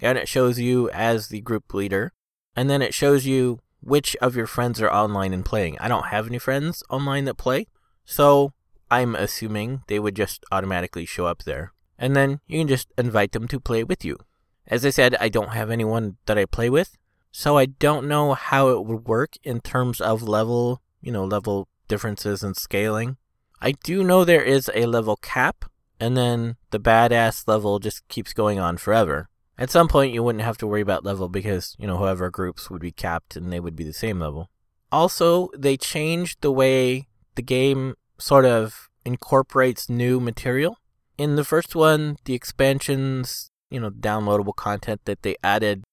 and 0.00 0.18
it 0.18 0.28
shows 0.28 0.58
you 0.58 0.90
as 0.90 1.28
the 1.28 1.40
group 1.40 1.72
leader, 1.72 2.12
and 2.54 2.68
then 2.68 2.82
it 2.82 2.92
shows 2.92 3.24
you 3.24 3.60
which 3.80 4.16
of 4.16 4.36
your 4.36 4.46
friends 4.46 4.82
are 4.82 4.92
online 4.92 5.32
and 5.32 5.44
playing. 5.44 5.78
I 5.78 5.88
don't 5.88 6.06
have 6.06 6.26
any 6.26 6.38
friends 6.38 6.82
online 6.90 7.24
that 7.24 7.38
play, 7.38 7.68
so 8.04 8.52
I'm 8.90 9.14
assuming 9.14 9.82
they 9.86 9.98
would 9.98 10.16
just 10.16 10.44
automatically 10.50 11.06
show 11.06 11.26
up 11.26 11.44
there. 11.44 11.72
And 11.98 12.14
then 12.14 12.40
you 12.46 12.58
can 12.58 12.68
just 12.68 12.92
invite 12.98 13.32
them 13.32 13.48
to 13.48 13.60
play 13.60 13.84
with 13.84 14.04
you. 14.04 14.18
As 14.66 14.84
I 14.84 14.90
said, 14.90 15.16
I 15.20 15.28
don't 15.28 15.50
have 15.50 15.70
anyone 15.70 16.16
that 16.26 16.38
I 16.38 16.44
play 16.44 16.68
with, 16.68 16.96
so 17.30 17.56
I 17.56 17.66
don't 17.66 18.08
know 18.08 18.34
how 18.34 18.68
it 18.68 18.84
would 18.84 19.06
work 19.06 19.34
in 19.42 19.60
terms 19.60 20.00
of 20.00 20.22
level, 20.22 20.82
you 21.00 21.12
know, 21.12 21.24
level 21.24 21.68
differences 21.88 22.42
and 22.42 22.56
scaling. 22.56 23.16
I 23.60 23.72
do 23.72 24.02
know 24.02 24.24
there 24.24 24.42
is 24.42 24.70
a 24.74 24.86
level 24.86 25.16
cap, 25.16 25.64
and 26.00 26.16
then 26.16 26.56
the 26.70 26.80
badass 26.80 27.46
level 27.46 27.78
just 27.78 28.06
keeps 28.08 28.32
going 28.32 28.58
on 28.58 28.76
forever. 28.76 29.28
At 29.58 29.70
some 29.70 29.88
point, 29.88 30.12
you 30.12 30.22
wouldn't 30.22 30.44
have 30.44 30.58
to 30.58 30.66
worry 30.66 30.82
about 30.82 31.04
level 31.04 31.28
because, 31.28 31.76
you 31.78 31.86
know, 31.86 31.96
whoever 31.96 32.28
groups 32.28 32.68
would 32.70 32.82
be 32.82 32.92
capped 32.92 33.36
and 33.36 33.50
they 33.50 33.60
would 33.60 33.76
be 33.76 33.84
the 33.84 33.92
same 33.92 34.20
level. 34.20 34.50
Also, 34.92 35.48
they 35.56 35.76
changed 35.76 36.42
the 36.42 36.52
way 36.52 37.08
the 37.36 37.42
game 37.42 37.94
sort 38.18 38.44
of 38.44 38.90
incorporates 39.04 39.88
new 39.88 40.20
material. 40.20 40.78
In 41.18 41.36
the 41.36 41.44
first 41.44 41.74
one, 41.74 42.18
the 42.24 42.34
expansions, 42.34 43.50
you 43.70 43.80
know, 43.80 43.90
downloadable 43.90 44.54
content 44.54 45.00
that 45.04 45.22
they 45.22 45.36
added 45.42 45.84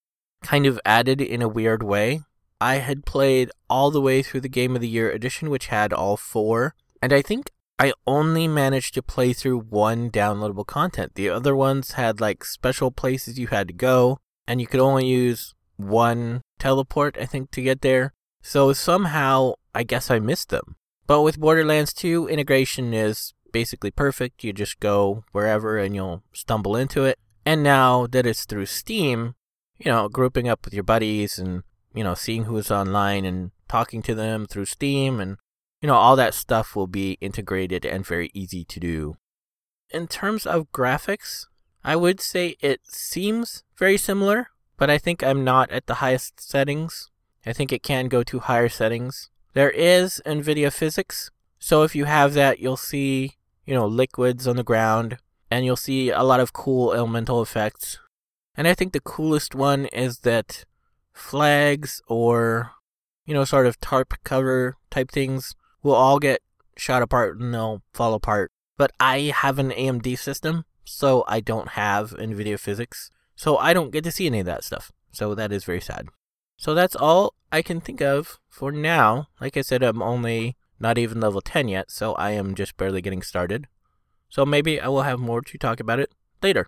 kind 0.44 0.66
of 0.66 0.80
added 0.86 1.22
in 1.22 1.42
a 1.42 1.48
weird 1.48 1.82
way. 1.82 2.22
I 2.60 2.76
had 2.76 3.06
played 3.06 3.50
all 3.70 3.92
the 3.92 4.02
way 4.02 4.22
through 4.22 4.42
the 4.42 4.50
Game 4.50 4.76
of 4.76 4.82
the 4.82 4.88
Year 4.88 5.10
edition, 5.10 5.50
which 5.50 5.68
had 5.68 5.94
all 5.94 6.18
four, 6.18 6.76
and 7.02 7.12
I 7.12 7.22
think 7.22 7.52
I 7.80 7.94
only 8.06 8.48
managed 8.48 8.94
to 8.94 9.02
play 9.02 9.34
through 9.34 9.60
one 9.60 10.10
downloadable 10.10 10.66
content. 10.66 11.16
The 11.16 11.30
other 11.30 11.56
ones 11.56 11.94
had 11.94 12.22
like 12.22 12.46
special 12.46 12.92
places 12.92 13.40
you 13.40 13.48
had 13.48 13.68
to 13.70 13.74
go, 13.74 14.20
and 14.48 14.62
you 14.62 14.68
could 14.68 14.80
only 14.80 15.08
use 15.08 15.54
one 15.78 16.42
teleport, 16.60 17.18
I 17.20 17.26
think, 17.26 17.52
to 17.52 17.62
get 17.62 17.82
there. 17.82 18.14
So 18.42 18.74
somehow, 18.74 19.54
I 19.74 19.84
guess 19.84 20.12
I 20.12 20.20
missed 20.20 20.50
them. 20.50 20.76
But 21.08 21.22
with 21.22 21.40
Borderlands 21.40 21.94
2, 21.94 22.28
integration 22.28 22.94
is 22.94 23.34
basically 23.54 23.92
perfect. 23.92 24.44
You 24.44 24.52
just 24.52 24.82
go 24.82 25.24
wherever 25.32 25.78
and 25.78 25.96
you'll 25.96 26.24
stumble 26.34 26.76
into 26.76 27.06
it. 27.06 27.18
And 27.46 27.64
now 27.64 28.08
that 28.08 28.26
it's 28.26 28.44
through 28.44 28.66
Steam, 28.66 29.36
you 29.78 29.90
know, 29.90 30.10
grouping 30.10 30.50
up 30.50 30.66
with 30.66 30.74
your 30.74 30.84
buddies 30.84 31.40
and, 31.40 31.64
you 31.94 32.04
know, 32.04 32.16
seeing 32.16 32.44
who's 32.44 32.70
online 32.70 33.24
and 33.24 33.52
talking 33.70 34.02
to 34.02 34.16
them 34.16 34.46
through 34.46 34.66
Steam 34.66 35.22
and, 35.22 35.38
you 35.82 35.88
know, 35.88 35.96
all 35.96 36.18
that 36.18 36.34
stuff 36.34 36.76
will 36.76 36.88
be 36.88 37.18
integrated 37.22 37.86
and 37.86 38.06
very 38.06 38.30
easy 38.34 38.66
to 38.66 38.80
do. 38.80 39.16
In 39.90 40.08
terms 40.08 40.46
of 40.46 40.72
graphics, 40.72 41.46
I 41.84 41.96
would 41.96 42.20
say 42.20 42.56
it 42.62 42.82
seems 42.86 43.64
very 43.78 43.98
similar, 43.98 44.48
but 44.78 44.90
I 44.90 44.98
think 44.98 45.24
I'm 45.24 45.44
not 45.44 45.70
at 45.70 45.86
the 45.86 45.96
highest 45.96 46.40
settings. 46.40 47.10
I 47.46 47.54
think 47.54 47.72
it 47.72 47.84
can 47.84 48.08
go 48.08 48.24
to 48.24 48.40
higher 48.40 48.70
settings. 48.70 49.30
There 49.54 49.70
is 49.70 50.22
NVIDIA 50.26 50.68
PhysX, 50.68 51.30
so 51.60 51.84
if 51.84 51.96
you 51.96 52.06
have 52.06 52.34
that, 52.34 52.60
you'll 52.60 52.78
see, 52.78 53.34
you 53.66 53.74
know, 53.74 53.86
liquids 53.86 54.48
on 54.48 54.56
the 54.56 54.64
ground, 54.64 55.18
and 55.50 55.66
you'll 55.66 55.76
see 55.76 56.10
a 56.10 56.24
lot 56.24 56.40
of 56.40 56.54
cool 56.54 56.94
elemental 56.94 57.42
effects 57.42 58.00
and 58.56 58.68
I 58.68 58.74
think 58.74 58.94
the 58.94 59.00
coolest 59.00 59.56
one 59.56 59.86
is 59.88 60.20
that 60.20 60.66
flags 61.12 62.02
or, 62.08 62.72
you 63.26 63.34
know, 63.34 63.46
sort 63.46 63.66
of 63.66 63.80
tarp 63.80 64.14
cover 64.24 64.78
type 64.92 65.12
things 65.12 65.56
will 65.82 65.96
all 65.96 66.20
get 66.20 66.42
shot 66.78 67.02
apart 67.02 67.40
and 67.40 67.54
they'll 67.54 67.82
fall 67.94 68.14
apart. 68.14 68.52
But 68.78 68.92
I 69.00 69.34
have 69.36 69.60
an 69.60 69.72
AMD 69.72 70.18
system, 70.18 70.66
so 70.84 71.24
I 71.28 71.40
don't 71.40 71.70
have 71.70 72.12
NVIDIA 72.12 72.56
PhysX. 72.56 73.10
So 73.36 73.58
I 73.58 73.74
don't 73.74 73.92
get 73.92 74.04
to 74.04 74.12
see 74.12 74.28
any 74.28 74.40
of 74.40 74.46
that 74.46 74.64
stuff. 74.64 74.92
So 75.12 75.34
that 75.36 75.52
is 75.52 75.64
very 75.64 75.82
sad. 75.82 76.10
So 76.58 76.74
that's 76.74 76.96
all 76.96 77.34
I 77.52 77.62
can 77.62 77.82
think 77.82 78.02
of 78.02 78.40
for 78.50 78.72
now. 78.72 79.30
Like 79.42 79.58
I 79.58 79.62
said, 79.62 79.82
I'm 79.82 80.02
only 80.02 80.56
not 80.84 80.98
even 80.98 81.22
level 81.22 81.42
10 81.42 81.70
yet, 81.70 81.90
so 81.90 82.14
I 82.16 82.32
am 82.32 82.54
just 82.54 82.78
barely 82.78 83.02
getting 83.02 83.22
started. 83.22 83.68
So 84.30 84.46
maybe 84.46 84.80
I 84.80 84.90
will 84.90 85.04
have 85.04 85.20
more 85.20 85.42
to 85.42 85.58
talk 85.58 85.80
about 85.80 86.00
it 86.00 86.12
later. 86.42 86.68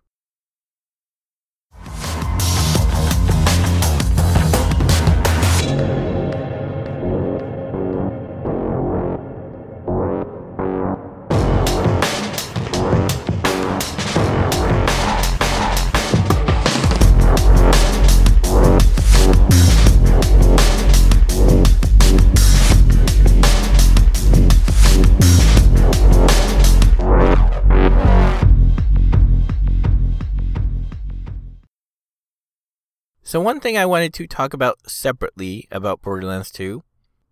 So, 33.35 33.41
one 33.41 33.59
thing 33.59 33.77
I 33.77 33.85
wanted 33.85 34.13
to 34.13 34.27
talk 34.27 34.53
about 34.53 34.89
separately 34.89 35.67
about 35.69 36.01
Borderlands 36.01 36.49
2 36.51 36.81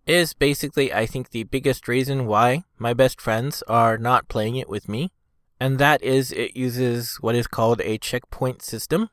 is 0.06 0.34
basically, 0.34 0.92
I 0.92 1.06
think, 1.06 1.30
the 1.30 1.44
biggest 1.44 1.88
reason 1.88 2.26
why 2.26 2.64
my 2.76 2.92
best 2.92 3.22
friends 3.22 3.62
are 3.68 3.96
not 3.96 4.28
playing 4.28 4.56
it 4.56 4.68
with 4.68 4.86
me, 4.86 5.12
and 5.58 5.78
that 5.78 6.02
is 6.02 6.30
it 6.30 6.54
uses 6.54 7.16
what 7.22 7.34
is 7.34 7.46
called 7.46 7.80
a 7.80 7.96
checkpoint 7.96 8.60
system. 8.60 9.08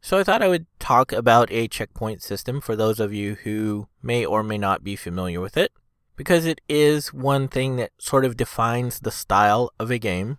So, 0.00 0.18
I 0.18 0.24
thought 0.24 0.42
I 0.42 0.48
would 0.48 0.66
talk 0.80 1.12
about 1.12 1.48
a 1.52 1.68
checkpoint 1.68 2.22
system 2.22 2.60
for 2.60 2.74
those 2.74 2.98
of 2.98 3.14
you 3.14 3.36
who 3.44 3.86
may 4.02 4.26
or 4.26 4.42
may 4.42 4.58
not 4.58 4.82
be 4.82 4.96
familiar 4.96 5.40
with 5.40 5.56
it, 5.56 5.70
because 6.16 6.44
it 6.44 6.60
is 6.68 7.12
one 7.12 7.46
thing 7.46 7.76
that 7.76 7.92
sort 7.98 8.24
of 8.24 8.36
defines 8.36 8.98
the 8.98 9.12
style 9.12 9.70
of 9.78 9.92
a 9.92 9.98
game. 9.98 10.38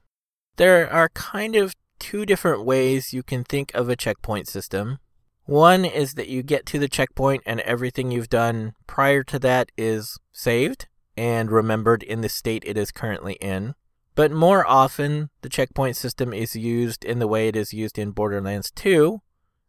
There 0.57 0.91
are 0.91 1.07
kind 1.13 1.55
of 1.55 1.73
two 1.97 2.25
different 2.25 2.65
ways 2.65 3.13
you 3.13 3.23
can 3.23 3.45
think 3.45 3.73
of 3.73 3.87
a 3.87 3.95
checkpoint 3.95 4.49
system 4.49 4.99
one 5.45 5.85
is 5.85 6.13
that 6.13 6.29
you 6.29 6.43
get 6.43 6.65
to 6.67 6.79
the 6.79 6.87
checkpoint 6.87 7.43
and 7.45 7.59
everything 7.61 8.11
you've 8.11 8.29
done 8.29 8.73
prior 8.87 9.23
to 9.23 9.39
that 9.39 9.71
is 9.77 10.17
saved 10.31 10.87
and 11.17 11.51
remembered 11.51 12.03
in 12.03 12.21
the 12.21 12.29
state 12.29 12.63
it 12.65 12.77
is 12.77 12.91
currently 12.91 13.33
in. 13.33 13.75
But 14.15 14.31
more 14.31 14.65
often, 14.65 15.29
the 15.41 15.49
checkpoint 15.49 15.97
system 15.97 16.33
is 16.33 16.55
used 16.55 17.03
in 17.03 17.19
the 17.19 17.27
way 17.27 17.47
it 17.47 17.55
is 17.55 17.73
used 17.73 17.97
in 17.97 18.11
Borderlands 18.11 18.71
2, 18.71 19.21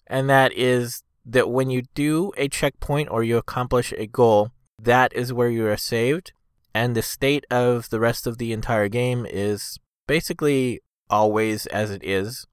and 0.06 0.28
that 0.28 0.52
is 0.52 1.02
that 1.24 1.50
when 1.50 1.70
you 1.70 1.82
do 1.94 2.32
a 2.36 2.48
checkpoint 2.48 3.08
or 3.10 3.24
you 3.24 3.38
accomplish 3.38 3.92
a 3.96 4.06
goal, 4.06 4.50
that 4.78 5.12
is 5.14 5.32
where 5.32 5.48
you 5.48 5.66
are 5.66 5.76
saved. 5.76 6.32
And 6.74 6.94
the 6.94 7.02
state 7.02 7.46
of 7.50 7.88
the 7.88 8.00
rest 8.00 8.26
of 8.26 8.38
the 8.38 8.52
entire 8.52 8.88
game 8.88 9.26
is 9.28 9.78
basically 10.06 10.80
always 11.08 11.66
as 11.66 11.90
it 11.90 12.04
is. 12.04 12.46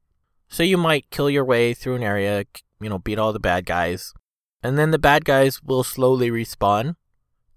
So 0.48 0.63
you 0.63 0.78
might 0.78 1.10
kill 1.10 1.30
your 1.30 1.46
way 1.46 1.74
through 1.74 1.96
an 1.96 2.04
area, 2.04 2.46
you 2.82 2.90
know, 2.90 3.00
beat 3.00 3.20
all 3.20 3.34
the 3.34 3.40
bad 3.40 3.66
guys, 3.66 4.14
and 4.64 4.78
then 4.78 4.92
the 4.92 5.00
bad 5.00 5.26
guys 5.26 5.62
will 5.64 5.84
slowly 5.84 6.30
respawn. 6.30 6.96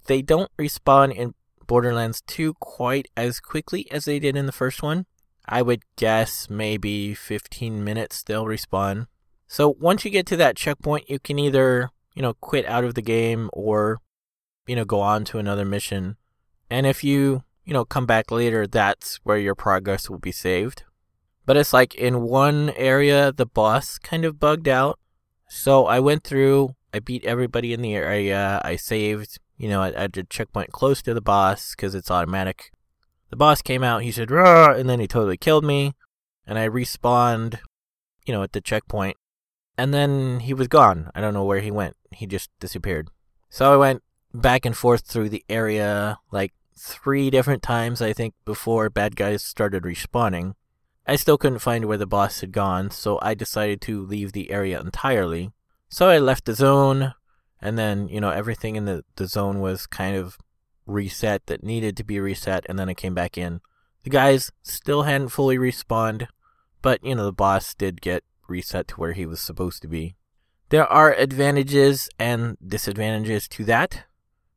They 0.06 0.22
don't 0.22 0.50
respawn 0.58 1.14
in 1.14 1.34
Borderlands 1.66 2.22
2 2.26 2.54
quite 2.54 3.08
as 3.16 3.40
quickly 3.40 3.90
as 3.90 4.04
they 4.04 4.18
did 4.18 4.36
in 4.36 4.46
the 4.46 4.52
first 4.52 4.82
one. 4.82 5.06
I 5.46 5.62
would 5.62 5.82
guess 5.96 6.48
maybe 6.48 7.14
15 7.14 7.84
minutes 7.84 8.22
they'll 8.22 8.44
respawn. 8.44 9.06
So 9.46 9.74
once 9.78 10.04
you 10.04 10.10
get 10.10 10.26
to 10.26 10.36
that 10.36 10.56
checkpoint, 10.56 11.08
you 11.08 11.18
can 11.18 11.38
either, 11.38 11.90
you 12.14 12.22
know, 12.22 12.34
quit 12.34 12.66
out 12.66 12.84
of 12.84 12.94
the 12.94 13.02
game 13.02 13.50
or, 13.52 14.00
you 14.66 14.74
know, 14.74 14.84
go 14.84 15.00
on 15.00 15.24
to 15.26 15.38
another 15.38 15.64
mission. 15.64 16.16
And 16.70 16.86
if 16.86 17.04
you, 17.04 17.44
you 17.64 17.72
know, 17.72 17.84
come 17.84 18.06
back 18.06 18.30
later, 18.30 18.66
that's 18.66 19.20
where 19.22 19.38
your 19.38 19.54
progress 19.54 20.08
will 20.08 20.18
be 20.18 20.32
saved. 20.32 20.84
But 21.46 21.58
it's 21.58 21.74
like 21.74 21.94
in 21.94 22.22
one 22.22 22.70
area, 22.70 23.30
the 23.32 23.46
boss 23.46 23.98
kind 23.98 24.24
of 24.24 24.40
bugged 24.40 24.68
out. 24.68 24.98
So 25.48 25.86
I 25.86 26.00
went 26.00 26.24
through, 26.24 26.74
I 26.92 26.98
beat 26.98 27.24
everybody 27.24 27.72
in 27.72 27.82
the 27.82 27.94
area, 27.94 28.60
I 28.64 28.76
saved, 28.76 29.38
you 29.56 29.68
know, 29.68 29.82
I, 29.82 29.90
at 29.92 30.16
a 30.16 30.24
checkpoint 30.24 30.72
close 30.72 31.02
to 31.02 31.14
the 31.14 31.20
boss 31.20 31.74
because 31.74 31.94
it's 31.94 32.10
automatic. 32.10 32.70
The 33.30 33.36
boss 33.36 33.62
came 33.62 33.82
out, 33.82 34.02
he 34.02 34.12
said, 34.12 34.30
Rah! 34.30 34.72
and 34.72 34.88
then 34.88 35.00
he 35.00 35.06
totally 35.06 35.36
killed 35.36 35.64
me. 35.64 35.94
And 36.46 36.58
I 36.58 36.68
respawned, 36.68 37.58
you 38.26 38.34
know, 38.34 38.42
at 38.42 38.52
the 38.52 38.60
checkpoint. 38.60 39.16
And 39.76 39.92
then 39.92 40.40
he 40.40 40.54
was 40.54 40.68
gone. 40.68 41.10
I 41.14 41.20
don't 41.20 41.34
know 41.34 41.44
where 41.44 41.60
he 41.60 41.70
went. 41.70 41.96
He 42.12 42.26
just 42.26 42.50
disappeared. 42.60 43.08
So 43.48 43.72
I 43.72 43.76
went 43.76 44.02
back 44.32 44.64
and 44.64 44.76
forth 44.76 45.06
through 45.06 45.30
the 45.30 45.44
area 45.48 46.18
like 46.30 46.52
three 46.76 47.30
different 47.30 47.62
times, 47.62 48.02
I 48.02 48.12
think, 48.12 48.34
before 48.44 48.90
bad 48.90 49.16
guys 49.16 49.42
started 49.42 49.84
respawning. 49.84 50.54
I 51.06 51.16
still 51.16 51.36
couldn't 51.36 51.58
find 51.58 51.84
where 51.84 51.98
the 51.98 52.06
boss 52.06 52.40
had 52.40 52.52
gone, 52.52 52.90
so 52.90 53.18
I 53.20 53.34
decided 53.34 53.80
to 53.82 54.04
leave 54.04 54.32
the 54.32 54.50
area 54.50 54.80
entirely. 54.80 55.52
So 55.88 56.08
I 56.08 56.18
left 56.18 56.46
the 56.46 56.54
zone, 56.54 57.14
and 57.60 57.78
then, 57.78 58.08
you 58.08 58.20
know, 58.20 58.30
everything 58.30 58.76
in 58.76 58.86
the, 58.86 59.04
the 59.16 59.26
zone 59.26 59.60
was 59.60 59.86
kind 59.86 60.16
of 60.16 60.38
reset 60.86 61.46
that 61.46 61.62
needed 61.62 61.96
to 61.98 62.04
be 62.04 62.18
reset, 62.20 62.64
and 62.68 62.78
then 62.78 62.88
I 62.88 62.94
came 62.94 63.14
back 63.14 63.36
in. 63.36 63.60
The 64.02 64.10
guys 64.10 64.50
still 64.62 65.02
hadn't 65.02 65.28
fully 65.28 65.58
respawned, 65.58 66.26
but, 66.80 67.04
you 67.04 67.14
know, 67.14 67.24
the 67.24 67.32
boss 67.32 67.74
did 67.74 68.00
get 68.00 68.24
reset 68.48 68.88
to 68.88 68.96
where 68.96 69.12
he 69.12 69.26
was 69.26 69.40
supposed 69.40 69.82
to 69.82 69.88
be. 69.88 70.16
There 70.70 70.86
are 70.86 71.14
advantages 71.14 72.08
and 72.18 72.56
disadvantages 72.66 73.46
to 73.48 73.64
that. 73.64 74.04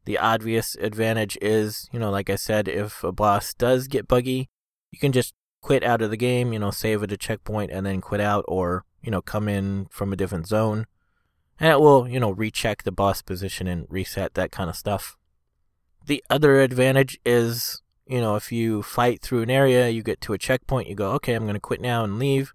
The 0.06 0.18
obvious 0.18 0.76
advantage 0.80 1.38
is, 1.42 1.90
you 1.92 2.00
know, 2.00 2.10
like 2.10 2.30
I 2.30 2.36
said, 2.36 2.70
if 2.70 3.04
a 3.04 3.12
boss 3.12 3.54
does 3.54 3.88
get 3.88 4.08
buggy, 4.08 4.50
you 4.92 5.00
can 5.00 5.12
just 5.12 5.34
quit 5.68 5.84
out 5.84 6.02
of 6.02 6.10
the 6.10 6.16
game, 6.16 6.54
you 6.54 6.60
know, 6.60 6.72
save 6.72 7.04
at 7.04 7.12
a 7.12 7.18
checkpoint 7.18 7.70
and 7.72 7.86
then 7.86 8.00
quit 8.00 8.22
out 8.22 8.46
or, 8.48 8.86
you 9.02 9.12
know, 9.12 9.22
come 9.22 9.50
in 9.50 9.86
from 9.92 10.14
a 10.14 10.16
different 10.16 10.48
zone. 10.48 10.86
And 11.60 11.70
it 11.70 11.82
will, 11.82 12.08
you 12.08 12.22
know, 12.22 12.32
recheck 12.32 12.84
the 12.84 12.92
boss 12.94 13.22
position 13.22 13.68
and 13.68 13.86
reset 13.90 14.34
that 14.36 14.50
kind 14.50 14.70
of 14.70 14.78
stuff. 14.78 15.18
The 16.06 16.24
other 16.30 16.62
advantage 16.62 17.20
is, 17.26 17.82
you 18.06 18.22
know, 18.22 18.38
if 18.38 18.50
you 18.50 18.82
fight 18.82 19.22
through 19.22 19.42
an 19.42 19.50
area, 19.50 19.90
you 19.90 20.04
get 20.04 20.22
to 20.22 20.32
a 20.32 20.38
checkpoint, 20.38 20.88
you 20.88 20.96
go, 20.96 21.12
okay, 21.16 21.34
I'm 21.34 21.44
going 21.44 21.56
to 21.56 21.60
quit 21.60 21.82
now 21.82 22.06
and 22.06 22.18
leave. 22.18 22.54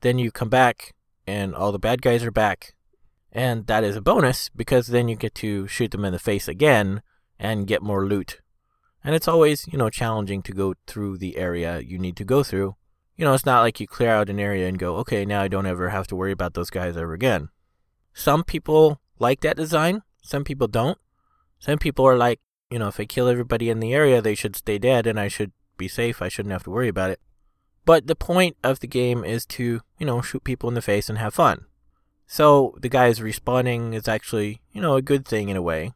Then 0.00 0.18
you 0.18 0.30
come 0.30 0.48
back 0.48 0.94
and 1.26 1.54
all 1.54 1.70
the 1.70 1.78
bad 1.78 2.00
guys 2.00 2.24
are 2.24 2.30
back. 2.30 2.72
And 3.30 3.66
that 3.66 3.84
is 3.84 3.94
a 3.94 4.00
bonus 4.00 4.48
because 4.48 4.86
then 4.86 5.08
you 5.08 5.16
get 5.16 5.34
to 5.34 5.66
shoot 5.66 5.90
them 5.90 6.06
in 6.06 6.14
the 6.14 6.18
face 6.18 6.48
again 6.48 7.02
and 7.38 7.66
get 7.66 7.82
more 7.82 8.06
loot. 8.06 8.40
And 9.04 9.14
it's 9.14 9.28
always, 9.28 9.68
you 9.68 9.76
know, 9.76 9.90
challenging 9.90 10.42
to 10.42 10.52
go 10.52 10.74
through 10.86 11.18
the 11.18 11.36
area 11.36 11.80
you 11.80 11.98
need 11.98 12.16
to 12.16 12.24
go 12.24 12.42
through. 12.42 12.76
You 13.16 13.24
know, 13.24 13.34
it's 13.34 13.46
not 13.46 13.60
like 13.60 13.78
you 13.78 13.86
clear 13.86 14.10
out 14.10 14.30
an 14.30 14.40
area 14.40 14.66
and 14.66 14.78
go, 14.78 14.96
okay, 14.96 15.24
now 15.24 15.42
I 15.42 15.48
don't 15.48 15.66
ever 15.66 15.90
have 15.90 16.06
to 16.08 16.16
worry 16.16 16.32
about 16.32 16.54
those 16.54 16.70
guys 16.70 16.96
ever 16.96 17.12
again. 17.12 17.50
Some 18.14 18.42
people 18.42 19.00
like 19.18 19.40
that 19.40 19.56
design, 19.56 20.02
some 20.22 20.42
people 20.42 20.66
don't. 20.66 20.98
Some 21.58 21.78
people 21.78 22.06
are 22.06 22.16
like, 22.16 22.40
you 22.70 22.78
know, 22.78 22.88
if 22.88 22.98
I 22.98 23.04
kill 23.04 23.28
everybody 23.28 23.70
in 23.70 23.80
the 23.80 23.92
area, 23.92 24.20
they 24.20 24.34
should 24.34 24.56
stay 24.56 24.78
dead 24.78 25.06
and 25.06 25.20
I 25.20 25.28
should 25.28 25.52
be 25.76 25.86
safe. 25.86 26.22
I 26.22 26.28
shouldn't 26.28 26.52
have 26.52 26.64
to 26.64 26.70
worry 26.70 26.88
about 26.88 27.10
it. 27.10 27.20
But 27.84 28.06
the 28.06 28.16
point 28.16 28.56
of 28.64 28.80
the 28.80 28.86
game 28.86 29.22
is 29.22 29.44
to, 29.46 29.82
you 29.98 30.06
know, 30.06 30.22
shoot 30.22 30.44
people 30.44 30.68
in 30.68 30.74
the 30.74 30.82
face 30.82 31.08
and 31.08 31.18
have 31.18 31.34
fun. 31.34 31.66
So 32.26 32.76
the 32.80 32.88
guys 32.88 33.20
respawning 33.20 33.94
is 33.94 34.08
actually, 34.08 34.62
you 34.72 34.80
know, 34.80 34.96
a 34.96 35.02
good 35.02 35.26
thing 35.26 35.50
in 35.50 35.56
a 35.56 35.62
way. 35.62 35.92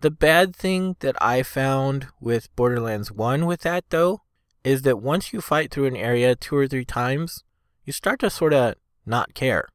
The 0.00 0.10
bad 0.10 0.54
thing 0.54 0.94
that 1.00 1.20
I 1.20 1.42
found 1.42 2.06
with 2.20 2.54
Borderlands 2.54 3.10
1 3.10 3.46
with 3.46 3.62
that 3.62 3.84
though 3.90 4.22
is 4.62 4.82
that 4.82 5.02
once 5.02 5.32
you 5.32 5.40
fight 5.40 5.72
through 5.72 5.86
an 5.86 5.96
area 5.96 6.36
two 6.36 6.56
or 6.56 6.68
three 6.68 6.84
times, 6.84 7.42
you 7.84 7.92
start 7.92 8.20
to 8.20 8.30
sort 8.30 8.52
of 8.52 8.74
not 9.04 9.34
care. 9.34 9.66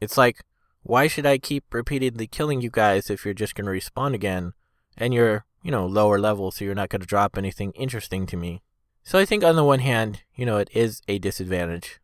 It's 0.00 0.16
like, 0.16 0.42
why 0.82 1.08
should 1.08 1.26
I 1.26 1.38
keep 1.38 1.64
repeatedly 1.72 2.26
killing 2.26 2.60
you 2.60 2.70
guys 2.70 3.10
if 3.10 3.24
you're 3.24 3.34
just 3.34 3.54
going 3.54 3.64
to 3.64 3.72
respawn 3.72 4.14
again 4.14 4.52
and 4.96 5.12
you're, 5.12 5.44
you 5.62 5.70
know, 5.70 5.86
lower 5.86 6.20
level 6.20 6.50
so 6.50 6.64
you're 6.64 6.74
not 6.74 6.90
going 6.90 7.00
to 7.00 7.06
drop 7.06 7.36
anything 7.36 7.72
interesting 7.72 8.26
to 8.26 8.36
me? 8.36 8.62
So 9.02 9.18
I 9.18 9.24
think 9.24 9.42
on 9.42 9.56
the 9.56 9.64
one 9.64 9.80
hand, 9.80 10.22
you 10.36 10.46
know, 10.46 10.58
it 10.58 10.68
is 10.72 11.02
a 11.08 11.18
disadvantage. 11.18 12.00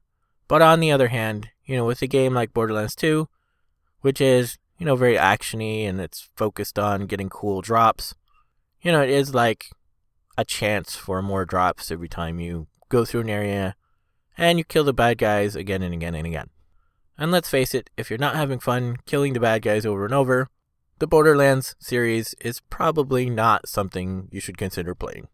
But 0.48 0.62
on 0.62 0.80
the 0.80 0.90
other 0.90 1.09
hand, 1.09 1.50
you 1.64 1.76
know, 1.76 1.85
with 1.85 2.02
a 2.02 2.06
game 2.06 2.35
like 2.35 2.52
Borderlands 2.52 2.96
2, 2.96 3.28
which 4.00 4.20
is, 4.20 4.59
you 4.80 4.86
know, 4.86 4.96
very 4.96 5.16
actiony 5.16 5.86
and 5.86 6.00
it's 6.00 6.30
focused 6.34 6.78
on 6.78 7.06
getting 7.06 7.28
cool 7.28 7.60
drops, 7.60 8.14
you 8.80 8.90
know, 8.90 9.02
it 9.02 9.10
is 9.10 9.34
like 9.34 9.66
a 10.38 10.44
chance 10.44 10.96
for 10.96 11.20
more 11.20 11.44
drops 11.44 11.90
every 11.90 12.08
time 12.08 12.40
you 12.40 12.66
go 12.88 13.04
through 13.04 13.20
an 13.20 13.28
area 13.28 13.76
and 14.38 14.56
you 14.56 14.64
kill 14.64 14.82
the 14.82 14.94
bad 14.94 15.18
guys 15.18 15.54
again 15.54 15.82
and 15.82 15.92
again 15.92 16.14
and 16.14 16.26
again. 16.26 16.48
And 17.18 17.30
let's 17.30 17.50
face 17.50 17.74
it, 17.74 17.90
if 17.98 18.08
you're 18.08 18.18
not 18.18 18.36
having 18.36 18.58
fun 18.58 18.96
killing 19.04 19.34
the 19.34 19.40
bad 19.40 19.60
guys 19.60 19.84
over 19.84 20.06
and 20.06 20.14
over, 20.14 20.48
the 20.98 21.06
Borderlands 21.06 21.76
series 21.78 22.34
is 22.40 22.62
probably 22.70 23.28
not 23.28 23.68
something 23.68 24.28
you 24.32 24.40
should 24.40 24.56
consider 24.56 24.94
playing. 24.94 25.28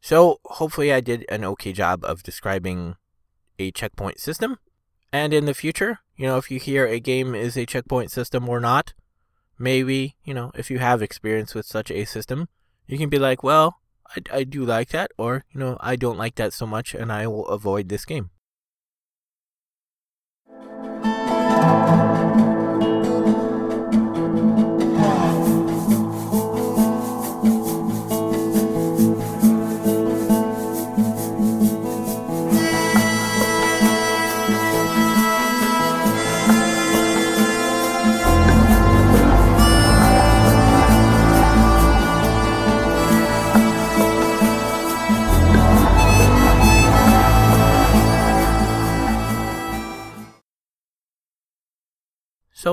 So 0.00 0.40
hopefully 0.46 0.90
I 0.90 1.00
did 1.00 1.26
an 1.28 1.44
okay 1.44 1.74
job 1.74 2.02
of 2.02 2.22
describing 2.22 2.96
a 3.58 3.70
checkpoint 3.72 4.20
system. 4.20 4.56
And 5.12 5.32
in 5.32 5.46
the 5.46 5.54
future, 5.54 6.00
you 6.16 6.26
know, 6.26 6.36
if 6.36 6.50
you 6.50 6.58
hear 6.58 6.86
a 6.86 7.00
game 7.00 7.34
is 7.34 7.56
a 7.56 7.66
checkpoint 7.66 8.10
system 8.10 8.48
or 8.48 8.60
not, 8.60 8.92
maybe, 9.58 10.16
you 10.24 10.34
know, 10.34 10.50
if 10.54 10.70
you 10.70 10.78
have 10.78 11.02
experience 11.02 11.54
with 11.54 11.66
such 11.66 11.90
a 11.90 12.04
system, 12.04 12.48
you 12.86 12.98
can 12.98 13.08
be 13.08 13.18
like, 13.18 13.42
well, 13.42 13.80
I, 14.08 14.38
I 14.38 14.44
do 14.44 14.64
like 14.64 14.90
that, 14.90 15.10
or, 15.18 15.44
you 15.52 15.60
know, 15.60 15.76
I 15.80 15.96
don't 15.96 16.18
like 16.18 16.36
that 16.36 16.52
so 16.52 16.66
much 16.66 16.94
and 16.94 17.12
I 17.12 17.26
will 17.26 17.46
avoid 17.48 17.88
this 17.88 18.04
game. 18.04 18.30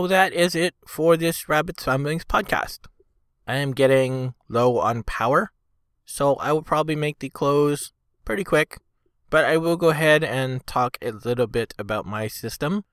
So 0.03 0.07
that 0.07 0.33
is 0.33 0.53
it 0.53 0.75
for 0.85 1.15
this 1.15 1.47
Rabbit's 1.47 1.87
Ramblings 1.87 2.25
podcast. 2.25 2.87
I 3.47 3.55
am 3.55 3.71
getting 3.71 4.33
low 4.49 4.77
on 4.77 5.03
power, 5.03 5.53
so 6.03 6.35
I 6.35 6.51
will 6.51 6.61
probably 6.61 6.97
make 6.97 7.19
the 7.19 7.29
close 7.29 7.93
pretty 8.25 8.43
quick. 8.43 8.79
But 9.29 9.45
I 9.45 9.55
will 9.55 9.77
go 9.77 9.91
ahead 9.91 10.21
and 10.21 10.67
talk 10.67 10.97
a 11.01 11.11
little 11.11 11.47
bit 11.47 11.73
about 11.79 12.05
my 12.05 12.27
system. 12.27 12.83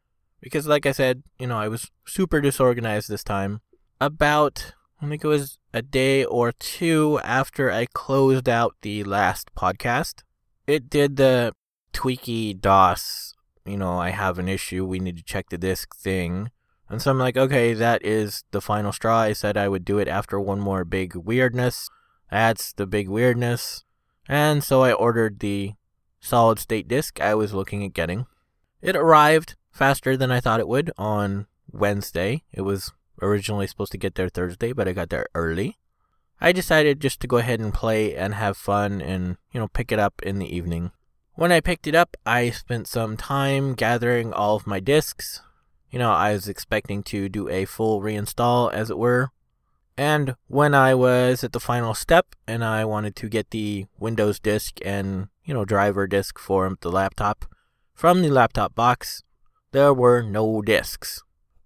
Because, 0.40 0.68
like 0.68 0.86
I 0.86 0.92
said, 0.92 1.24
you 1.36 1.48
know, 1.48 1.58
I 1.58 1.66
was 1.66 1.90
super 2.06 2.40
disorganized 2.40 3.08
this 3.08 3.24
time. 3.24 3.60
About, 4.00 4.74
I 5.02 5.08
think 5.08 5.24
it 5.24 5.26
was 5.26 5.58
a 5.74 5.82
day 5.82 6.24
or 6.24 6.52
two 6.52 7.18
after 7.24 7.72
I 7.72 7.86
closed 7.86 8.48
out 8.48 8.76
the 8.82 9.02
last 9.02 9.52
podcast, 9.56 10.22
it 10.68 10.88
did 10.88 11.16
the 11.16 11.54
tweaky 11.92 12.60
DOS, 12.60 13.34
you 13.66 13.76
know, 13.76 13.98
I 13.98 14.10
have 14.10 14.38
an 14.38 14.48
issue, 14.48 14.84
we 14.84 15.00
need 15.00 15.16
to 15.16 15.24
check 15.24 15.48
the 15.50 15.58
disk 15.58 15.96
thing. 15.96 16.52
And 16.90 17.00
so 17.00 17.12
I'm 17.12 17.18
like, 17.18 17.36
okay, 17.36 17.72
that 17.72 18.04
is 18.04 18.42
the 18.50 18.60
final 18.60 18.90
straw. 18.90 19.20
I 19.20 19.32
said 19.32 19.56
I 19.56 19.68
would 19.68 19.84
do 19.84 19.98
it 19.98 20.08
after 20.08 20.40
one 20.40 20.58
more 20.58 20.84
big 20.84 21.14
weirdness. 21.14 21.88
That's 22.30 22.72
the 22.72 22.86
big 22.86 23.08
weirdness. 23.08 23.84
And 24.28 24.64
so 24.64 24.82
I 24.82 24.92
ordered 24.92 25.38
the 25.38 25.74
solid 26.20 26.58
state 26.58 26.88
disk 26.88 27.20
I 27.20 27.34
was 27.34 27.54
looking 27.54 27.84
at 27.84 27.94
getting. 27.94 28.26
It 28.82 28.96
arrived 28.96 29.54
faster 29.70 30.16
than 30.16 30.32
I 30.32 30.40
thought 30.40 30.60
it 30.60 30.68
would 30.68 30.90
on 30.98 31.46
Wednesday. 31.70 32.42
It 32.52 32.62
was 32.62 32.92
originally 33.22 33.68
supposed 33.68 33.92
to 33.92 33.98
get 33.98 34.16
there 34.16 34.28
Thursday, 34.28 34.72
but 34.72 34.88
I 34.88 34.92
got 34.92 35.10
there 35.10 35.26
early. 35.34 35.78
I 36.40 36.52
decided 36.52 37.00
just 37.00 37.20
to 37.20 37.28
go 37.28 37.36
ahead 37.36 37.60
and 37.60 37.72
play 37.72 38.16
and 38.16 38.34
have 38.34 38.56
fun 38.56 39.00
and, 39.00 39.36
you 39.52 39.60
know, 39.60 39.68
pick 39.68 39.92
it 39.92 39.98
up 39.98 40.22
in 40.22 40.38
the 40.38 40.56
evening. 40.56 40.90
When 41.34 41.52
I 41.52 41.60
picked 41.60 41.86
it 41.86 41.94
up, 41.94 42.16
I 42.26 42.50
spent 42.50 42.88
some 42.88 43.16
time 43.16 43.74
gathering 43.74 44.32
all 44.32 44.56
of 44.56 44.66
my 44.66 44.80
discs. 44.80 45.42
You 45.90 45.98
know, 45.98 46.12
I 46.12 46.32
was 46.32 46.48
expecting 46.48 47.02
to 47.04 47.28
do 47.28 47.48
a 47.48 47.64
full 47.64 48.00
reinstall, 48.00 48.72
as 48.72 48.90
it 48.90 48.98
were. 48.98 49.30
And 49.96 50.36
when 50.46 50.74
I 50.74 50.94
was 50.94 51.44
at 51.44 51.52
the 51.52 51.60
final 51.60 51.94
step 51.94 52.34
and 52.46 52.64
I 52.64 52.84
wanted 52.84 53.16
to 53.16 53.28
get 53.28 53.50
the 53.50 53.86
Windows 53.98 54.38
disk 54.38 54.78
and, 54.84 55.28
you 55.44 55.52
know, 55.52 55.64
driver 55.64 56.06
disk 56.06 56.38
for 56.38 56.76
the 56.80 56.90
laptop 56.90 57.44
from 57.92 58.22
the 58.22 58.30
laptop 58.30 58.74
box, 58.74 59.24
there 59.72 59.92
were 59.92 60.22
no 60.22 60.62
discs. 60.62 61.22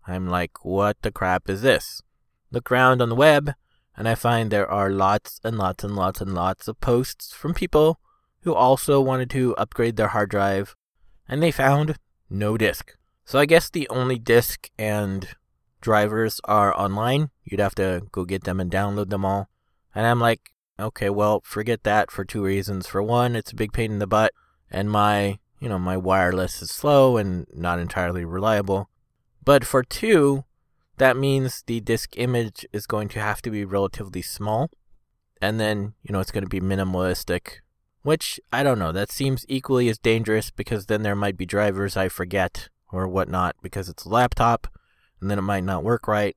I'm 0.06 0.26
like, 0.26 0.64
what 0.64 0.96
the 1.02 1.12
crap 1.12 1.48
is 1.48 1.62
this? 1.62 2.02
Look 2.50 2.72
around 2.72 3.00
on 3.00 3.08
the 3.08 3.14
web, 3.14 3.52
and 3.96 4.08
I 4.08 4.16
find 4.16 4.50
there 4.50 4.68
are 4.68 4.90
lots 4.90 5.40
and 5.44 5.56
lots 5.56 5.84
and 5.84 5.94
lots 5.94 6.20
and 6.20 6.34
lots 6.34 6.66
of 6.66 6.80
posts 6.80 7.32
from 7.32 7.54
people 7.54 8.00
who 8.40 8.52
also 8.52 9.00
wanted 9.00 9.30
to 9.30 9.54
upgrade 9.56 9.96
their 9.96 10.08
hard 10.08 10.30
drive, 10.30 10.74
and 11.28 11.40
they 11.40 11.52
found 11.52 11.96
no 12.28 12.56
disk. 12.58 12.96
So 13.24 13.38
I 13.38 13.46
guess 13.46 13.70
the 13.70 13.88
only 13.88 14.18
disk 14.18 14.70
and 14.78 15.28
drivers 15.80 16.40
are 16.44 16.78
online. 16.78 17.30
You'd 17.44 17.60
have 17.60 17.74
to 17.76 18.02
go 18.12 18.24
get 18.24 18.44
them 18.44 18.60
and 18.60 18.70
download 18.70 19.10
them 19.10 19.24
all. 19.24 19.48
And 19.94 20.06
I'm 20.06 20.20
like, 20.20 20.50
okay, 20.78 21.08
well, 21.10 21.40
forget 21.44 21.84
that 21.84 22.10
for 22.10 22.24
two 22.24 22.44
reasons. 22.44 22.86
For 22.86 23.02
one, 23.02 23.36
it's 23.36 23.52
a 23.52 23.56
big 23.56 23.72
pain 23.72 23.92
in 23.92 23.98
the 23.98 24.06
butt, 24.06 24.32
and 24.70 24.90
my, 24.90 25.38
you 25.60 25.68
know, 25.68 25.78
my 25.78 25.96
wireless 25.96 26.60
is 26.60 26.70
slow 26.70 27.16
and 27.16 27.46
not 27.54 27.78
entirely 27.78 28.24
reliable. 28.24 28.88
But 29.44 29.64
for 29.64 29.82
two, 29.82 30.44
that 30.98 31.16
means 31.16 31.62
the 31.66 31.80
disk 31.80 32.16
image 32.16 32.66
is 32.72 32.86
going 32.86 33.08
to 33.08 33.20
have 33.20 33.40
to 33.42 33.50
be 33.50 33.64
relatively 33.64 34.22
small. 34.22 34.70
And 35.40 35.60
then, 35.60 35.94
you 36.02 36.12
know, 36.12 36.20
it's 36.20 36.30
going 36.30 36.44
to 36.44 36.48
be 36.48 36.60
minimalistic, 36.60 37.60
which 38.02 38.40
I 38.52 38.62
don't 38.62 38.78
know. 38.78 38.92
That 38.92 39.10
seems 39.10 39.44
equally 39.48 39.88
as 39.88 39.98
dangerous 39.98 40.50
because 40.50 40.86
then 40.86 41.02
there 41.02 41.16
might 41.16 41.36
be 41.36 41.46
drivers 41.46 41.96
I 41.96 42.08
forget 42.08 42.68
or 42.94 43.08
whatnot 43.08 43.56
because 43.62 43.88
it's 43.88 44.04
a 44.04 44.08
laptop 44.08 44.68
and 45.20 45.30
then 45.30 45.38
it 45.38 45.42
might 45.42 45.64
not 45.64 45.84
work 45.84 46.06
right. 46.06 46.36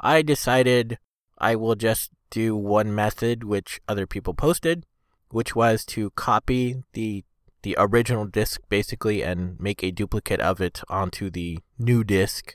I 0.00 0.22
decided 0.22 0.98
I 1.38 1.56
will 1.56 1.74
just 1.74 2.10
do 2.30 2.56
one 2.56 2.94
method 2.94 3.44
which 3.44 3.80
other 3.88 4.06
people 4.06 4.34
posted, 4.34 4.84
which 5.30 5.54
was 5.54 5.84
to 5.86 6.10
copy 6.10 6.82
the 6.92 7.24
the 7.62 7.74
original 7.78 8.26
disk 8.26 8.60
basically 8.68 9.22
and 9.22 9.58
make 9.58 9.82
a 9.82 9.90
duplicate 9.90 10.40
of 10.40 10.60
it 10.60 10.82
onto 10.88 11.30
the 11.30 11.58
new 11.78 12.04
disk. 12.04 12.54